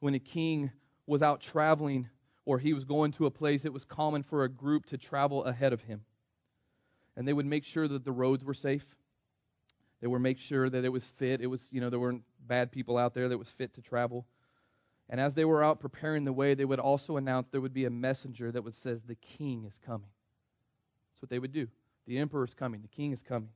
[0.00, 0.70] when a king
[1.06, 2.08] was out traveling
[2.44, 5.44] or he was going to a place, it was common for a group to travel
[5.44, 6.02] ahead of him.
[7.16, 8.86] And they would make sure that the roads were safe
[10.00, 11.40] they were make sure that it was fit.
[11.40, 14.26] It was, you know, there weren't bad people out there that was fit to travel.
[15.08, 17.84] And as they were out preparing the way, they would also announce there would be
[17.84, 20.08] a messenger that would says the king is coming.
[21.12, 21.66] That's what they would do.
[22.06, 22.80] The emperor is coming.
[22.80, 23.50] The king is coming.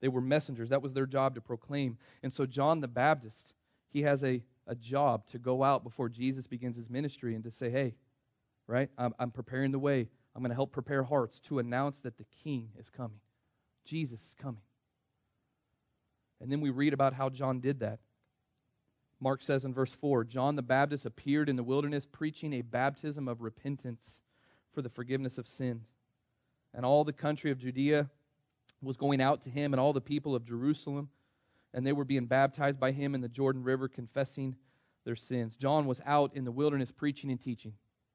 [0.00, 0.68] They were messengers.
[0.68, 1.98] That was their job to proclaim.
[2.22, 3.54] And so John the Baptist,
[3.90, 7.50] he has a, a job to go out before Jesus begins his ministry and to
[7.50, 7.94] say, hey,
[8.66, 10.08] right, I'm, I'm preparing the way.
[10.34, 13.20] I'm going to help prepare hearts to announce that the king is coming.
[13.84, 14.62] Jesus is coming.
[16.40, 17.98] And then we read about how John did that.
[19.20, 23.28] Mark says in verse 4 John the Baptist appeared in the wilderness preaching a baptism
[23.28, 24.20] of repentance
[24.72, 25.82] for the forgiveness of sin.
[26.72, 28.08] And all the country of Judea
[28.82, 31.10] was going out to him, and all the people of Jerusalem,
[31.74, 34.56] and they were being baptized by him in the Jordan River, confessing
[35.04, 35.56] their sins.
[35.56, 37.74] John was out in the wilderness preaching and teaching,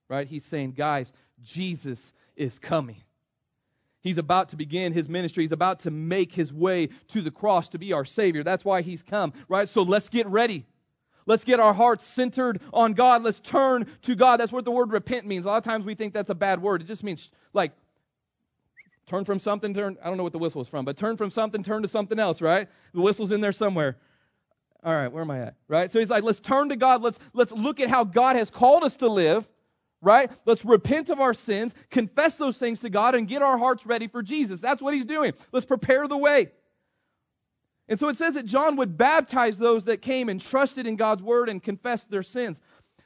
[0.09, 0.27] right?
[0.27, 1.11] He's saying, guys,
[1.43, 3.01] Jesus is coming.
[4.05, 5.43] He's about to begin his ministry.
[5.43, 8.43] He's about to make his way to the cross to be our Savior.
[8.43, 9.67] That's why he's come, right?
[9.67, 10.63] So let's get ready.
[11.25, 13.23] Let's get our hearts centered on God.
[13.23, 14.39] Let's turn to God.
[14.39, 15.47] That's what the word repent means.
[15.47, 16.83] A lot of times we think that's a bad word.
[16.83, 17.71] It just means like
[19.07, 21.31] turn from something, turn, I don't know what the whistle is from, but turn from
[21.31, 22.67] something, turn to something else, right?
[22.93, 23.97] The whistle's in there somewhere.
[24.83, 25.55] All right, where am I at?
[25.67, 25.89] Right?
[25.89, 27.01] So he's like, let's turn to God.
[27.01, 29.47] Let's, let's look at how God has called us to live
[30.05, 30.31] right?
[30.45, 34.07] Let's repent of our sins, confess those things to God, and get our hearts ready
[34.07, 34.61] for Jesus.
[34.61, 35.33] That's what he's doing.
[35.51, 36.51] Let's prepare the way.
[37.89, 41.23] And so it says that John would baptize those that came and trusted in God's
[41.23, 42.61] word and confessed their sins.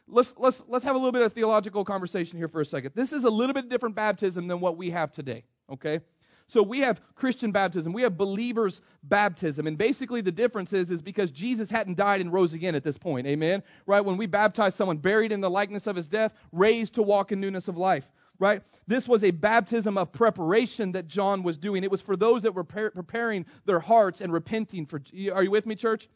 [0.07, 2.91] Let's, let's, let's have a little bit of theological conversation here for a second.
[2.95, 6.01] This is a little bit different baptism than what we have today, okay?
[6.49, 10.99] So we have Christian baptism, we have believers baptism, and basically the difference is is
[10.99, 13.27] because Jesus hadn't died and rose again at this point.
[13.27, 13.61] Amen.
[13.85, 14.03] Right?
[14.03, 17.39] When we baptize someone buried in the likeness of his death, raised to walk in
[17.39, 18.11] newness of life.
[18.39, 18.63] Right?
[18.87, 21.83] This was a baptism of preparation that John was doing.
[21.83, 24.99] It was for those that were preparing their hearts and repenting for
[25.31, 26.09] Are you with me, church?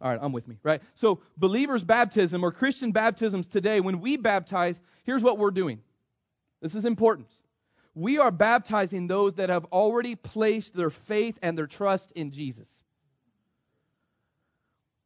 [0.00, 0.80] All right, I'm with me, right?
[0.94, 5.80] So, believers' baptism or Christian baptisms today, when we baptize, here's what we're doing.
[6.62, 7.28] This is important
[7.94, 12.84] we are baptizing those that have already placed their faith and their trust in Jesus.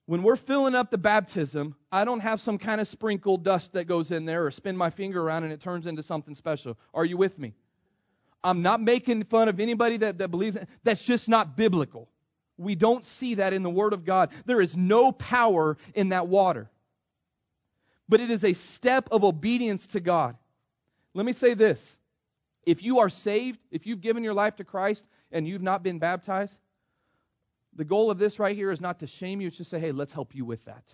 [0.06, 3.84] When we're filling up the baptism, I don't have some kind of sprinkled dust that
[3.84, 6.76] goes in there or spin my finger around and it turns into something special.
[6.92, 7.54] Are you with me?
[8.44, 10.58] I'm not making fun of anybody that, that believes.
[10.82, 12.08] That's just not biblical.
[12.58, 14.30] We don't see that in the Word of God.
[14.44, 16.68] There is no power in that water.
[18.08, 20.36] But it is a step of obedience to God.
[21.14, 21.98] Let me say this
[22.64, 25.98] if you are saved, if you've given your life to Christ and you've not been
[25.98, 26.58] baptized,
[27.74, 29.80] the goal of this right here is not to shame you, it's just to say,
[29.80, 30.84] hey, let's help you with that.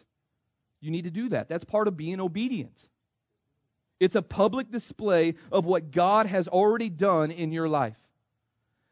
[0.81, 1.49] You need to do that.
[1.49, 2.81] That's part of being obedient.
[4.01, 7.99] It's a public display of what God has already done in your life.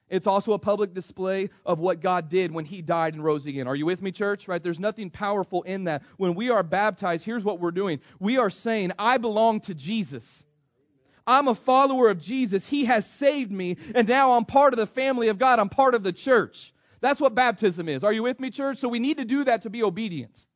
[0.08, 3.66] It's also a public display of what God did when He died and rose again.
[3.66, 4.46] Are you with me, church?
[4.46, 4.62] Right?
[4.62, 6.02] There's nothing powerful in that.
[6.16, 8.00] When we are baptized, here's what we're doing.
[8.20, 10.44] We are saying, I belong to Jesus.
[11.26, 12.66] I'm a follower of Jesus.
[12.66, 15.58] He has saved me, and now I'm part of the family of God.
[15.58, 16.72] I'm part of the church.
[17.00, 18.04] That's what baptism is.
[18.04, 18.78] Are you with me, church?
[18.78, 20.46] So we need to do that to be obedient.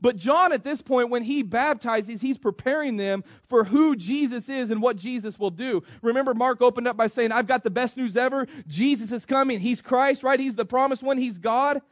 [0.00, 4.70] But John, at this point, when he baptizes, he's preparing them for who Jesus is
[4.70, 5.82] and what Jesus will do.
[6.02, 8.46] Remember, Mark opened up by saying, I've got the best news ever.
[8.68, 9.58] Jesus is coming.
[9.58, 10.38] He's Christ, right?
[10.38, 11.18] He's the promised one.
[11.18, 11.82] He's God.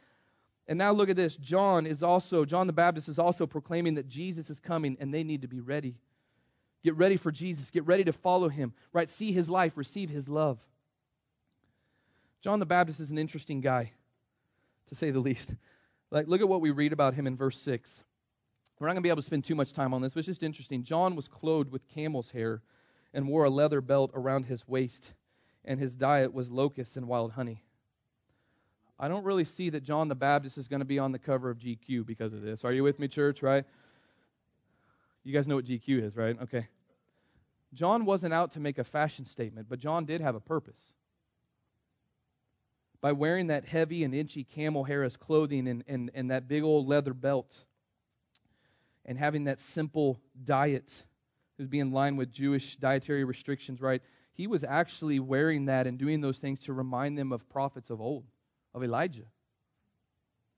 [0.69, 1.37] And now look at this.
[1.37, 5.25] John is also, John the Baptist is also proclaiming that Jesus is coming and they
[5.25, 5.97] need to be ready.
[6.87, 7.73] Get ready for Jesus.
[7.73, 9.09] Get ready to follow him, right?
[9.09, 10.61] See his life, receive his love.
[12.43, 13.91] John the Baptist is an interesting guy,
[14.91, 15.53] to say the least.
[16.13, 18.05] Like, look at what we read about him in verse 6.
[18.79, 20.29] We're not going to be able to spend too much time on this, but it's
[20.29, 20.85] just interesting.
[20.85, 22.63] John was clothed with camel's hair
[23.13, 25.13] and wore a leather belt around his waist,
[25.65, 27.65] and his diet was locusts and wild honey.
[28.97, 31.51] I don't really see that John the Baptist is going to be on the cover
[31.51, 32.65] of GQ because of this.
[32.65, 33.65] Are you with me, church, right?
[35.25, 36.41] You guys know what GQ is, right?
[36.43, 36.69] Okay.
[37.75, 40.81] John wasn't out to make a fashion statement, but John did have a purpose
[43.01, 46.63] by wearing that heavy and inchy camel hair as clothing and, and, and that big
[46.63, 47.65] old leather belt
[49.05, 51.05] and having that simple diet
[51.57, 54.03] who's being in line with Jewish dietary restrictions, right?
[54.35, 58.01] He was actually wearing that and doing those things to remind them of prophets of
[58.01, 58.25] old,
[58.75, 59.25] of Elijah.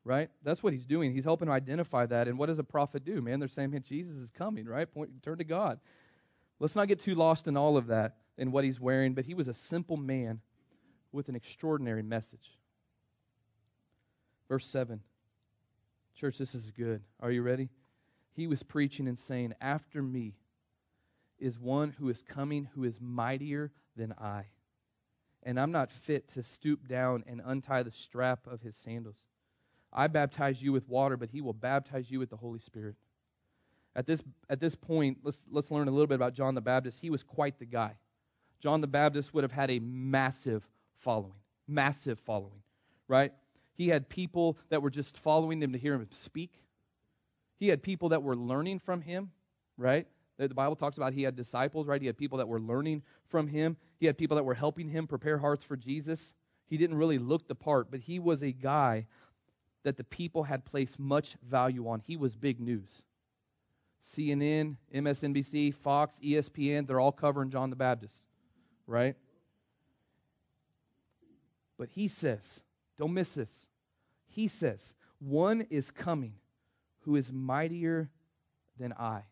[0.05, 0.31] Right?
[0.43, 1.13] That's what he's doing.
[1.13, 2.29] He's helping to identify that.
[2.29, 3.21] And what does a prophet do?
[3.21, 4.91] Man, they're saying, man, Jesus is coming, right?
[4.91, 5.81] Point, turn to God.
[6.61, 9.35] Let's not get too lost in all of that and what he's wearing, but he
[9.35, 10.41] was a simple man
[11.13, 12.59] with an extraordinary message.
[14.49, 15.01] Verse 7.
[16.15, 17.03] Church, this is good.
[17.21, 17.69] Are you ready?
[18.33, 20.35] He was preaching and saying, After me
[21.39, 24.47] is one who is coming who is mightier than I.
[25.45, 29.25] And I'm not fit to stoop down and untie the strap of his sandals.
[29.93, 32.97] I baptize you with water, but he will baptize you with the Holy Spirit.
[33.97, 37.01] At this, at this point, let's, let's learn a little bit about John the Baptist.
[37.01, 37.97] He was quite the guy.
[38.61, 41.35] John the Baptist would have had a massive following.
[41.67, 42.63] Massive following,
[43.09, 43.33] right?
[43.75, 46.53] He had people that were just following him to hear him speak.
[47.59, 49.31] He had people that were learning from him,
[49.77, 50.07] right?
[50.39, 52.01] The Bible talks about he had disciples, right?
[52.01, 53.77] He had people that were learning from him.
[53.99, 56.33] He had people that were helping him prepare hearts for Jesus.
[56.67, 59.07] He didn't really look the part, but he was a guy
[59.83, 62.01] that the people had placed much value on.
[62.07, 63.03] He was big news.
[64.05, 68.23] CNN, MSNBC, Fox, ESPN, they're all covering John the Baptist,
[68.87, 69.17] right?
[71.79, 72.63] But he says,
[72.99, 73.67] don't miss this.
[74.29, 76.35] He says, one is coming
[77.01, 78.09] who is mightier
[78.79, 79.23] than I.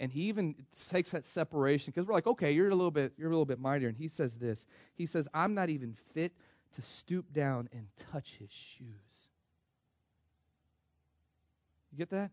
[0.00, 0.56] And he even
[0.90, 3.60] takes that separation because we're like, okay, you're a little bit, you're a little bit
[3.60, 3.88] mightier.
[3.88, 4.66] And he says this.
[4.94, 6.32] He says, I'm not even fit
[6.74, 8.86] to stoop down and touch his shoes.
[11.92, 12.30] You get that?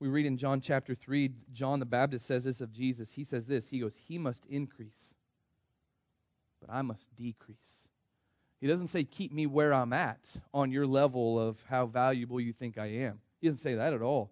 [0.00, 3.12] We read in John chapter 3, John the Baptist says this of Jesus.
[3.12, 5.14] He says this He goes, He must increase,
[6.60, 7.88] but I must decrease.
[8.60, 10.20] He doesn't say, Keep me where I'm at
[10.54, 13.20] on your level of how valuable you think I am.
[13.40, 14.30] He doesn't say that at all.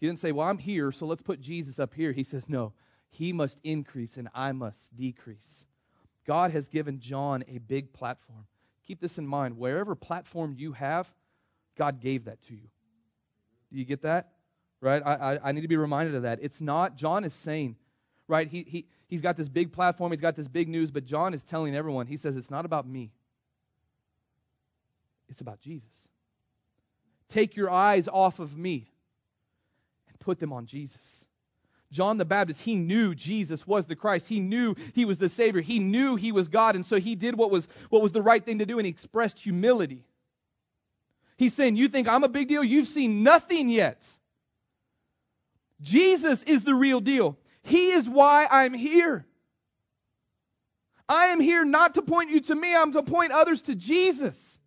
[0.00, 2.12] He didn't say, Well, I'm here, so let's put Jesus up here.
[2.12, 2.72] He says, No,
[3.10, 5.66] he must increase and I must decrease.
[6.26, 8.46] God has given John a big platform.
[8.86, 9.56] Keep this in mind.
[9.56, 11.10] Wherever platform you have,
[11.76, 12.68] God gave that to you.
[13.72, 14.32] Do you get that?
[14.80, 15.02] Right?
[15.04, 16.38] I, I, I need to be reminded of that.
[16.42, 17.76] It's not, John is saying,
[18.28, 18.48] right?
[18.48, 21.44] He, he, he's got this big platform, he's got this big news, but John is
[21.44, 23.10] telling everyone, he says, it's not about me,
[25.28, 26.08] it's about Jesus.
[27.28, 28.90] Take your eyes off of me
[30.08, 31.24] and put them on Jesus.
[31.92, 34.28] John the Baptist, he knew Jesus was the Christ.
[34.28, 35.60] He knew he was the Savior.
[35.60, 36.76] He knew he was God.
[36.76, 38.90] And so he did what was, what was the right thing to do, and he
[38.90, 40.04] expressed humility.
[41.36, 42.62] He's saying, You think I'm a big deal?
[42.62, 44.06] You've seen nothing yet.
[45.82, 47.38] Jesus is the real deal.
[47.62, 49.26] He is why I'm here.
[51.08, 54.58] I am here not to point you to me, I'm to point others to Jesus.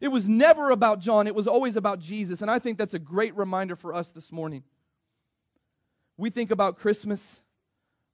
[0.00, 2.42] It was never about John, it was always about Jesus.
[2.42, 4.62] And I think that's a great reminder for us this morning.
[6.16, 7.40] We think about Christmas.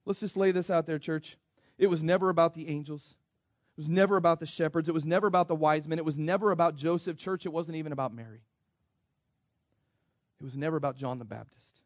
[0.06, 1.36] Let's just lay this out there, church.
[1.78, 3.14] It was never about the angels.
[3.76, 4.88] It was never about the shepherds.
[4.88, 5.98] It was never about the wise men.
[5.98, 7.18] It was never about Joseph.
[7.18, 8.42] Church, it wasn't even about Mary.
[10.40, 11.80] It was never about John the Baptist.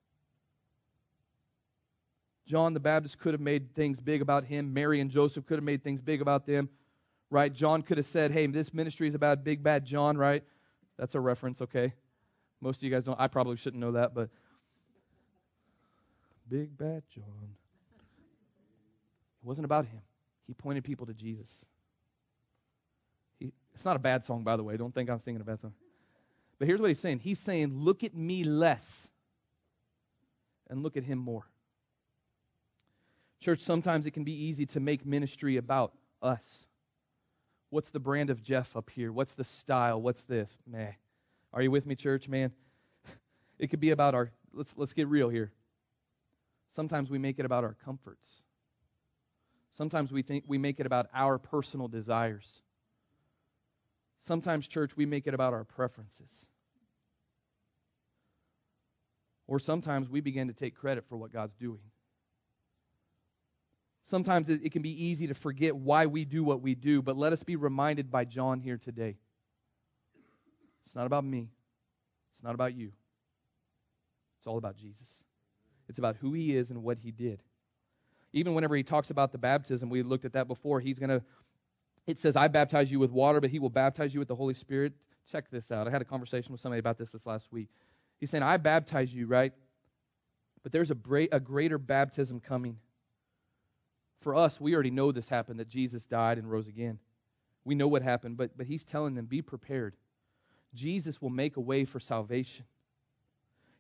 [2.47, 4.73] John the Baptist could have made things big about him.
[4.73, 6.69] Mary and Joseph could have made things big about them,
[7.31, 7.53] right?
[7.53, 10.45] John could have said, hey, this ministry is about big bad John, right?
[10.99, 11.93] That's a reference, okay?
[12.61, 13.19] Most of you guys don't.
[13.19, 14.29] I probably shouldn't know that, but
[16.49, 17.25] big bad John.
[19.43, 20.01] It wasn't about him.
[20.47, 21.65] He pointed people to Jesus.
[23.39, 24.77] He, it's not a bad song, by the way.
[24.77, 25.73] Don't think I'm singing a bad song.
[26.65, 29.11] But here's what he's saying He's saying, look at me less
[30.71, 31.47] and look at him more.
[33.39, 35.93] Church, sometimes it can be easy to make ministry about
[36.23, 36.65] us.
[37.69, 39.13] What's the brand of Jeff up here?
[39.13, 40.01] What's the style?
[40.01, 40.57] What's this?
[40.67, 40.93] Meh.
[41.53, 42.51] Are you with me, church, man?
[43.59, 45.53] It could be about our let's let's get real here.
[46.71, 48.43] Sometimes we make it about our comforts.
[49.73, 52.63] Sometimes we think we make it about our personal desires.
[54.21, 56.47] Sometimes, church, we make it about our preferences.
[59.47, 61.81] Or sometimes we begin to take credit for what God's doing.
[64.05, 67.33] Sometimes it, can be easy to forget why we do what we do, but let
[67.33, 69.17] us be reminded by John here today.
[70.85, 71.49] It's not about me,
[72.35, 72.93] it's not about you.
[74.39, 75.23] It's all about Jesus.
[75.89, 77.43] It's about who he is and what he did.
[78.35, 80.81] Even whenever he talks about the baptism, we looked at that before.
[80.81, 81.23] He's going to,
[82.07, 84.53] it says, I baptize you with water, but he will baptize you with the Holy
[84.53, 84.93] Spirit.
[85.33, 85.89] Check this out.
[85.89, 87.71] I had a conversation with somebody about this this last week.
[88.21, 89.53] He's saying, I baptize you, right?
[90.63, 92.79] But there's a, bra- a greater baptism coming.
[94.21, 96.99] For us, we already know this happened, that Jesus died and rose again.
[97.65, 99.97] We know what happened, but, but he's telling them, be prepared.
[100.75, 102.65] Jesus will make a way for salvation.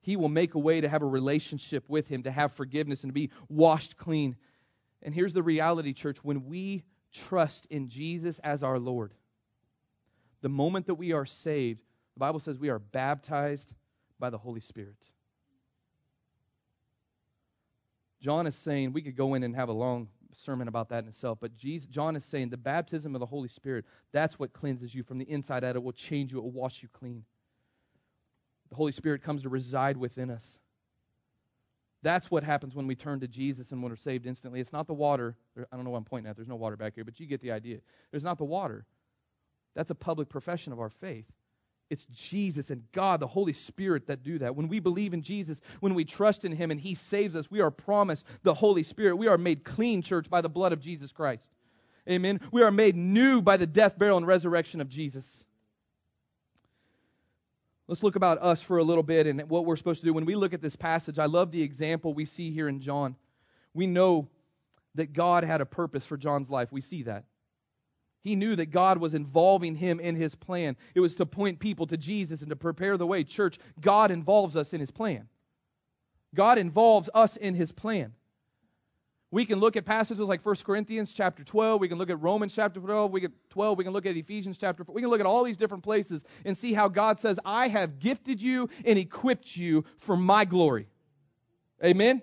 [0.04, 3.10] He will make a way to have a relationship with Him, to have forgiveness, and
[3.10, 4.36] to be washed clean.
[5.02, 9.14] And here's the reality, church when we trust in Jesus as our Lord,
[10.42, 11.80] the moment that we are saved,
[12.14, 13.72] the Bible says we are baptized
[14.18, 14.96] by the Holy Spirit.
[18.20, 21.08] John is saying, we could go in and have a long sermon about that in
[21.08, 24.94] itself, but Jesus, John is saying the baptism of the Holy Spirit, that's what cleanses
[24.94, 25.76] you from the inside out.
[25.76, 27.24] It will change you, it will wash you clean
[28.74, 30.58] the Holy Spirit comes to reside within us.
[32.02, 34.58] That's what happens when we turn to Jesus and when we're saved instantly.
[34.58, 35.36] It's not the water.
[35.56, 36.34] I don't know what I'm pointing at.
[36.34, 37.78] There's no water back here, but you get the idea.
[38.10, 38.84] There's not the water.
[39.76, 41.30] That's a public profession of our faith.
[41.94, 44.56] It's Jesus and God, the Holy Spirit, that do that.
[44.56, 47.60] When we believe in Jesus, when we trust in Him and He saves us, we
[47.60, 49.14] are promised the Holy Spirit.
[49.14, 51.48] We are made clean, church, by the blood of Jesus Christ.
[52.10, 52.40] Amen.
[52.50, 55.44] We are made new by the death, burial, and resurrection of Jesus.
[57.86, 60.12] Let's look about us for a little bit and what we're supposed to do.
[60.12, 63.14] When we look at this passage, I love the example we see here in John.
[63.72, 64.26] We know
[64.96, 66.72] that God had a purpose for John's life.
[66.72, 67.24] We see that.
[68.24, 70.76] He knew that God was involving him in his plan.
[70.94, 73.22] It was to point people to Jesus and to prepare the way.
[73.22, 75.28] Church, God involves us in his plan.
[76.34, 78.14] God involves us in his plan.
[79.30, 81.80] We can look at passages like 1 Corinthians chapter 12.
[81.80, 83.10] We can look at Romans chapter 12.
[83.10, 83.76] We get 12.
[83.76, 84.94] We can look at Ephesians chapter 4.
[84.94, 87.98] We can look at all these different places and see how God says, I have
[87.98, 90.86] gifted you and equipped you for my glory.
[91.84, 92.22] Amen?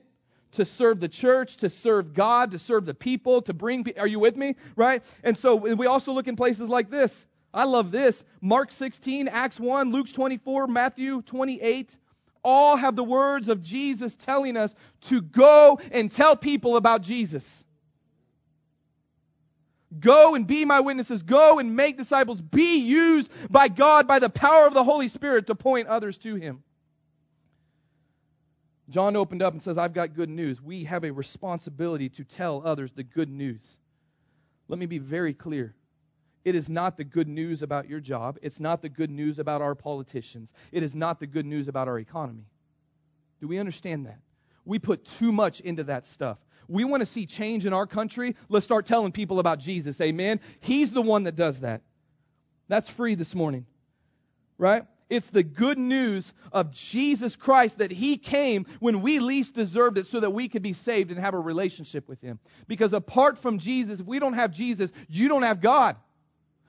[0.54, 3.86] To serve the church, to serve God, to serve the people, to bring.
[3.98, 4.56] Are you with me?
[4.76, 5.04] Right?
[5.24, 7.26] And so we also look in places like this.
[7.54, 8.24] I love this.
[8.42, 11.98] Mark 16, Acts 1, Luke 24, Matthew 28
[12.44, 17.64] all have the words of Jesus telling us to go and tell people about Jesus.
[20.00, 21.22] Go and be my witnesses.
[21.22, 22.40] Go and make disciples.
[22.40, 26.36] Be used by God by the power of the Holy Spirit to point others to
[26.36, 26.64] Him.
[28.92, 30.62] John opened up and says, I've got good news.
[30.62, 33.78] We have a responsibility to tell others the good news.
[34.68, 35.74] Let me be very clear.
[36.44, 38.38] It is not the good news about your job.
[38.42, 40.54] It's not the good news about our politicians.
[40.72, 42.46] It is not the good news about our economy.
[43.40, 44.20] Do we understand that?
[44.66, 46.38] We put too much into that stuff.
[46.68, 48.36] We want to see change in our country.
[48.50, 50.00] Let's start telling people about Jesus.
[50.02, 50.40] Amen.
[50.60, 51.82] He's the one that does that.
[52.68, 53.66] That's free this morning.
[54.58, 54.86] Right?
[55.12, 60.08] It's the good news of Jesus Christ that He came when we least deserved it
[60.08, 62.40] so that we could be saved and have a relationship with Him.
[62.66, 65.98] Because apart from Jesus, if we don't have Jesus, you don't have God.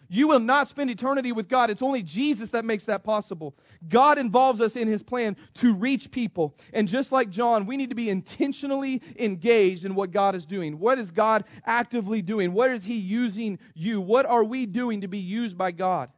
[0.08, 1.70] You will not spend eternity with God.
[1.70, 3.54] It's only Jesus that makes that possible.
[3.88, 6.54] God involves us in his plan to reach people.
[6.74, 10.80] And just like John, we need to be intentionally engaged in what God is doing.
[10.80, 12.52] What is God actively doing?
[12.52, 14.00] What is he using you?
[14.00, 16.10] What are we doing to be used by God?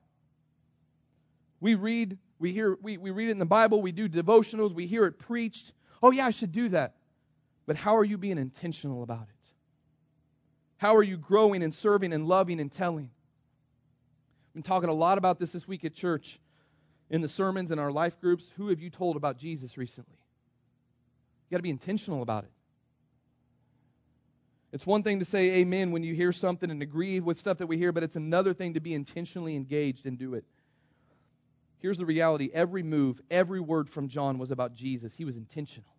[1.64, 4.86] We read, we hear, we, we read it in the Bible, we do devotionals, we
[4.86, 5.72] hear it preached.
[6.02, 6.96] Oh yeah, I should do that.
[7.64, 9.46] But how are you being intentional about it?
[10.76, 13.06] How are you growing and serving and loving and telling?
[13.06, 16.38] I've been talking a lot about this this week at church
[17.08, 18.44] in the sermons and our life groups.
[18.58, 20.18] Who have you told about Jesus recently?
[21.48, 22.50] You got to be intentional about it.
[24.70, 27.68] It's one thing to say amen when you hear something and agree with stuff that
[27.68, 30.44] we hear, but it's another thing to be intentionally engaged and do it.
[31.85, 35.14] Here's the reality every move, every word from John was about Jesus.
[35.14, 35.91] He was intentional.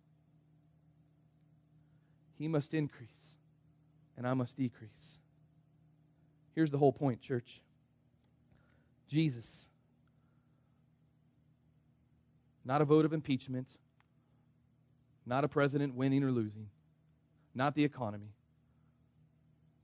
[2.40, 3.36] He must increase,
[4.16, 5.20] and I must decrease.
[6.56, 7.62] Here's the whole point, church.
[9.06, 9.68] Jesus.
[12.64, 13.68] Not a vote of impeachment,
[15.24, 16.66] not a president winning or losing,
[17.54, 18.32] not the economy.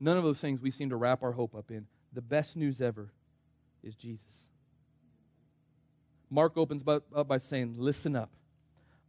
[0.01, 1.87] None of those things we seem to wrap our hope up in.
[2.13, 3.13] The best news ever
[3.85, 4.49] is Jesus.
[6.33, 8.30] Mark opens up by saying, Listen up.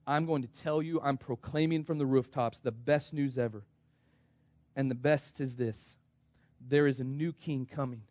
[0.06, 3.64] I'm going to tell you, I'm proclaiming from the rooftops the best news ever.
[4.76, 5.96] And the best is this
[6.68, 8.02] there is a new king coming.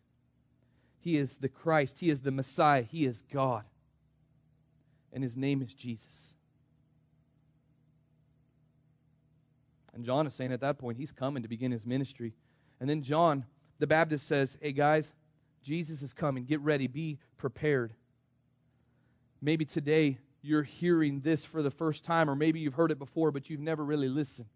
[1.01, 3.63] He is the Christ, He is the Messiah, He is God.
[5.11, 6.33] And His name is Jesus.
[9.93, 12.33] And John is saying at that point, He's coming to begin His ministry.
[12.79, 13.45] And then John,
[13.77, 15.13] the Baptist, says, Hey guys,
[15.61, 16.45] Jesus is coming.
[16.45, 17.93] Get ready, be prepared.
[19.43, 23.29] Maybe today you're hearing this for the first time, or maybe you've heard it before,
[23.29, 24.47] but you've never really listened.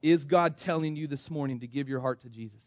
[0.00, 2.62] Is God telling you this morning to give your heart to Jesus?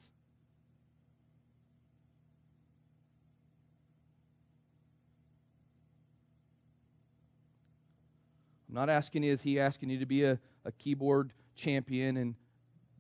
[8.69, 12.35] I'm not asking you, is he asking you to be a, a keyboard champion and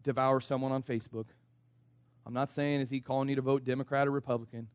[0.01, 1.25] devour someone on Facebook?
[2.25, 4.67] I'm not saying, is he calling you to vote Democrat or Republican?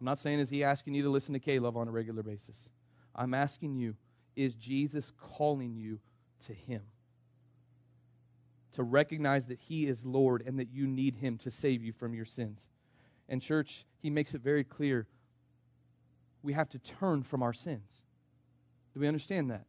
[0.00, 2.68] I'm not saying, is he asking you to listen to K-Love on a regular basis?
[3.14, 3.94] I'm asking you,
[4.34, 6.00] is Jesus calling you
[6.46, 6.80] to him?
[8.72, 12.14] To recognize that he is Lord and that you need him to save you from
[12.14, 12.66] your sins.
[13.28, 15.06] And, church, he makes it very clear
[16.42, 18.02] we have to turn from our sins.
[18.94, 19.66] Do we understand that?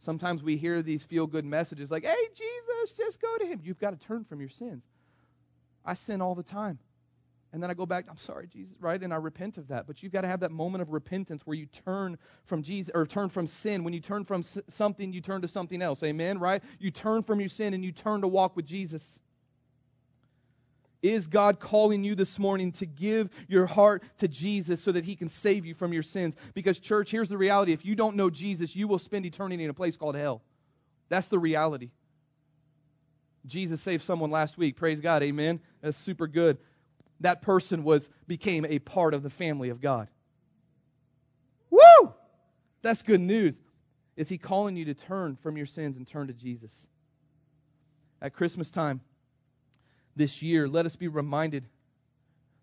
[0.00, 3.60] Sometimes we hear these feel good messages like, hey, Jesus, just go to him.
[3.62, 4.84] You've got to turn from your sins.
[5.84, 6.78] I sin all the time.
[7.52, 9.00] And then I go back, I'm sorry, Jesus, right?
[9.00, 9.86] And I repent of that.
[9.86, 13.04] But you've got to have that moment of repentance where you turn from Jesus or
[13.04, 13.84] turn from sin.
[13.84, 16.02] When you turn from something, you turn to something else.
[16.02, 16.62] Amen, right?
[16.78, 19.20] You turn from your sin and you turn to walk with Jesus.
[21.02, 25.14] Is God calling you this morning to give your heart to Jesus so that he
[25.14, 26.34] can save you from your sins?
[26.54, 27.72] Because, church, here's the reality.
[27.72, 30.40] If you don't know Jesus, you will spend eternity in a place called hell.
[31.10, 31.90] That's the reality.
[33.44, 34.76] Jesus saved someone last week.
[34.76, 35.22] Praise God.
[35.22, 35.60] Amen.
[35.82, 36.56] That's super good
[37.22, 40.08] that person was became a part of the family of God.
[41.70, 42.14] Woo!
[42.82, 43.58] That's good news.
[44.16, 46.86] Is he calling you to turn from your sins and turn to Jesus?
[48.20, 49.00] At Christmas time
[50.14, 51.64] this year, let us be reminded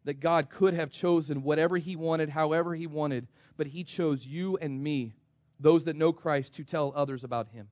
[0.05, 4.57] that God could have chosen whatever he wanted, however he wanted, but he chose you
[4.57, 5.13] and me,
[5.59, 7.67] those that know Christ, to tell others about him.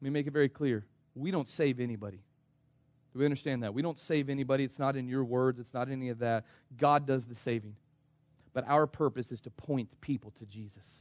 [0.00, 0.84] Let me make it very clear.
[1.14, 2.20] We don't save anybody.
[3.14, 3.72] Do we understand that?
[3.72, 4.64] We don't save anybody.
[4.64, 6.44] It's not in your words, it's not any of that.
[6.76, 7.76] God does the saving.
[8.52, 11.00] But our purpose is to point people to Jesus.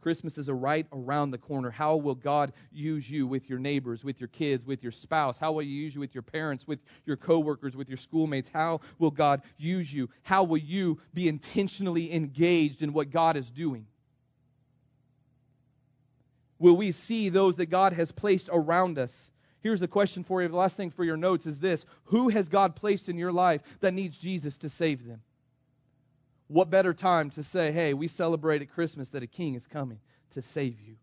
[0.00, 1.70] Christmas is a right around the corner.
[1.70, 5.38] How will God use you with your neighbors, with your kids, with your spouse?
[5.38, 8.48] How will He use you with your parents, with your coworkers, with your schoolmates?
[8.48, 10.10] How will God use you?
[10.22, 13.86] How will you be intentionally engaged in what God is doing?
[16.58, 19.30] Will we see those that God has placed around us?
[19.64, 20.48] Here's the question for you.
[20.48, 23.62] The last thing for your notes is this Who has God placed in your life
[23.80, 25.22] that needs Jesus to save them?
[26.48, 30.00] What better time to say, hey, we celebrate at Christmas that a king is coming
[30.32, 30.96] to save you?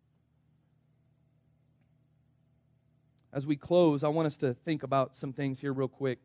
[3.34, 6.20] As we close, I want us to think about some things here, real quick.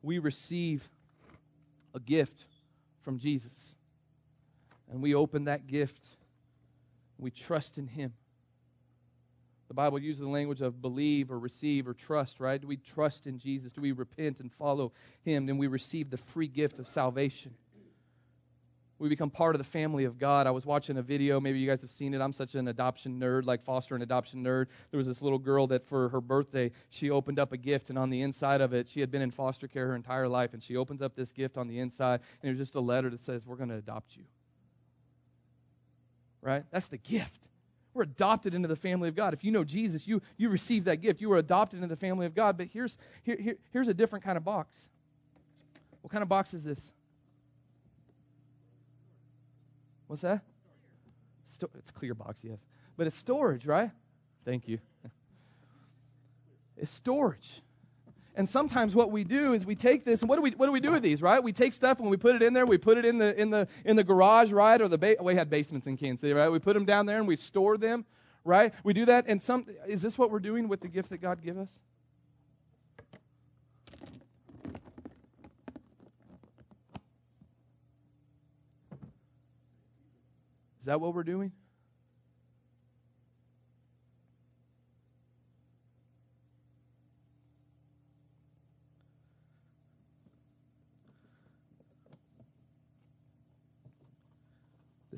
[0.00, 0.88] We receive
[1.94, 2.46] a gift
[3.02, 3.74] from Jesus,
[4.90, 6.02] and we open that gift.
[7.18, 8.14] We trust in Him.
[9.72, 12.60] The Bible uses the language of believe or receive or trust, right?
[12.60, 13.72] Do we trust in Jesus?
[13.72, 14.92] Do we repent and follow
[15.24, 15.46] Him?
[15.46, 17.54] Then we receive the free gift of salvation.
[18.98, 20.46] We become part of the family of God.
[20.46, 21.40] I was watching a video.
[21.40, 22.20] Maybe you guys have seen it.
[22.20, 24.66] I'm such an adoption nerd, like foster and adoption nerd.
[24.90, 27.98] There was this little girl that for her birthday, she opened up a gift, and
[27.98, 30.62] on the inside of it, she had been in foster care her entire life, and
[30.62, 33.20] she opens up this gift on the inside, and it was just a letter that
[33.20, 34.24] says, We're going to adopt you.
[36.42, 36.64] Right?
[36.70, 37.48] That's the gift.
[37.94, 39.34] We're adopted into the family of God.
[39.34, 41.20] If you know Jesus, you, you receive that gift.
[41.20, 42.56] You were adopted into the family of God.
[42.56, 44.88] But here's, here, here, here's a different kind of box.
[46.00, 46.92] What kind of box is this?
[50.06, 50.42] What's that?
[51.46, 52.58] Sto- it's clear box, yes.
[52.96, 53.90] But it's storage, right?
[54.44, 54.78] Thank you.
[56.76, 57.62] It's storage.
[58.34, 60.72] And sometimes what we do is we take this and what do we what do
[60.72, 61.42] we do with these, right?
[61.42, 63.50] We take stuff and we put it in there, we put it in the in
[63.50, 64.80] the in the garage, right?
[64.80, 66.48] Or the ba- we had basements in Kansas City, right?
[66.48, 68.06] We put them down there and we store them,
[68.44, 68.72] right?
[68.84, 71.42] We do that and some is this what we're doing with the gift that God
[71.42, 71.68] gave us?
[80.80, 81.52] Is that what we're doing?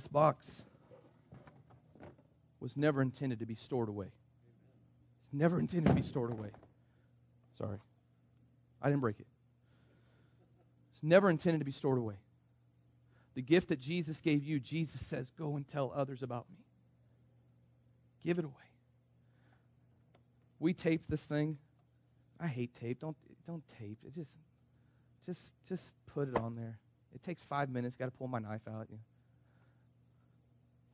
[0.04, 0.62] This box
[2.60, 4.08] was never intended to be stored away.
[5.22, 6.50] It's never intended to be stored away.
[7.56, 7.78] Sorry.
[8.82, 9.26] I didn't break it.
[10.92, 12.16] It's never intended to be stored away.
[13.34, 16.58] The gift that Jesus gave you, Jesus says, Go and tell others about me.
[18.26, 18.52] Give it away.
[20.60, 21.56] We taped this thing.
[22.38, 23.00] I hate tape.
[23.00, 23.96] Don't don't tape.
[24.06, 24.36] It just
[25.24, 26.78] just just put it on there.
[27.14, 27.96] It takes five minutes.
[27.96, 28.88] Got to pull my knife out.
[28.90, 28.98] Yeah.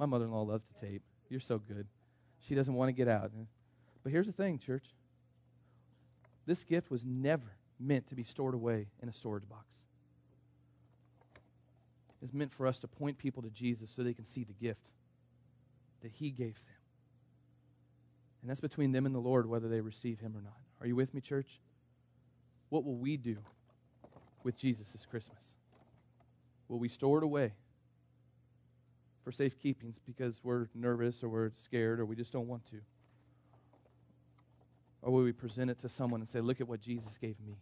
[0.00, 1.02] My mother-in-law loves to tape.
[1.28, 1.86] You're so good.
[2.48, 3.30] She doesn't want to get out.
[4.02, 4.86] But here's the thing, church.
[6.46, 7.44] This gift was never
[7.78, 9.66] meant to be stored away in a storage box.
[12.22, 14.88] It's meant for us to point people to Jesus so they can see the gift
[16.00, 16.74] that He gave them.
[18.40, 20.56] And that's between them and the Lord whether they receive Him or not.
[20.80, 21.60] Are you with me, church?
[22.70, 23.36] What will we do
[24.44, 25.52] with Jesus this Christmas?
[26.68, 27.52] Will we store it away
[29.30, 32.76] for safekeeping because we're nervous or we're scared or we just don't want to?
[35.02, 37.56] Or will we present it to someone and say, Look at what Jesus gave me?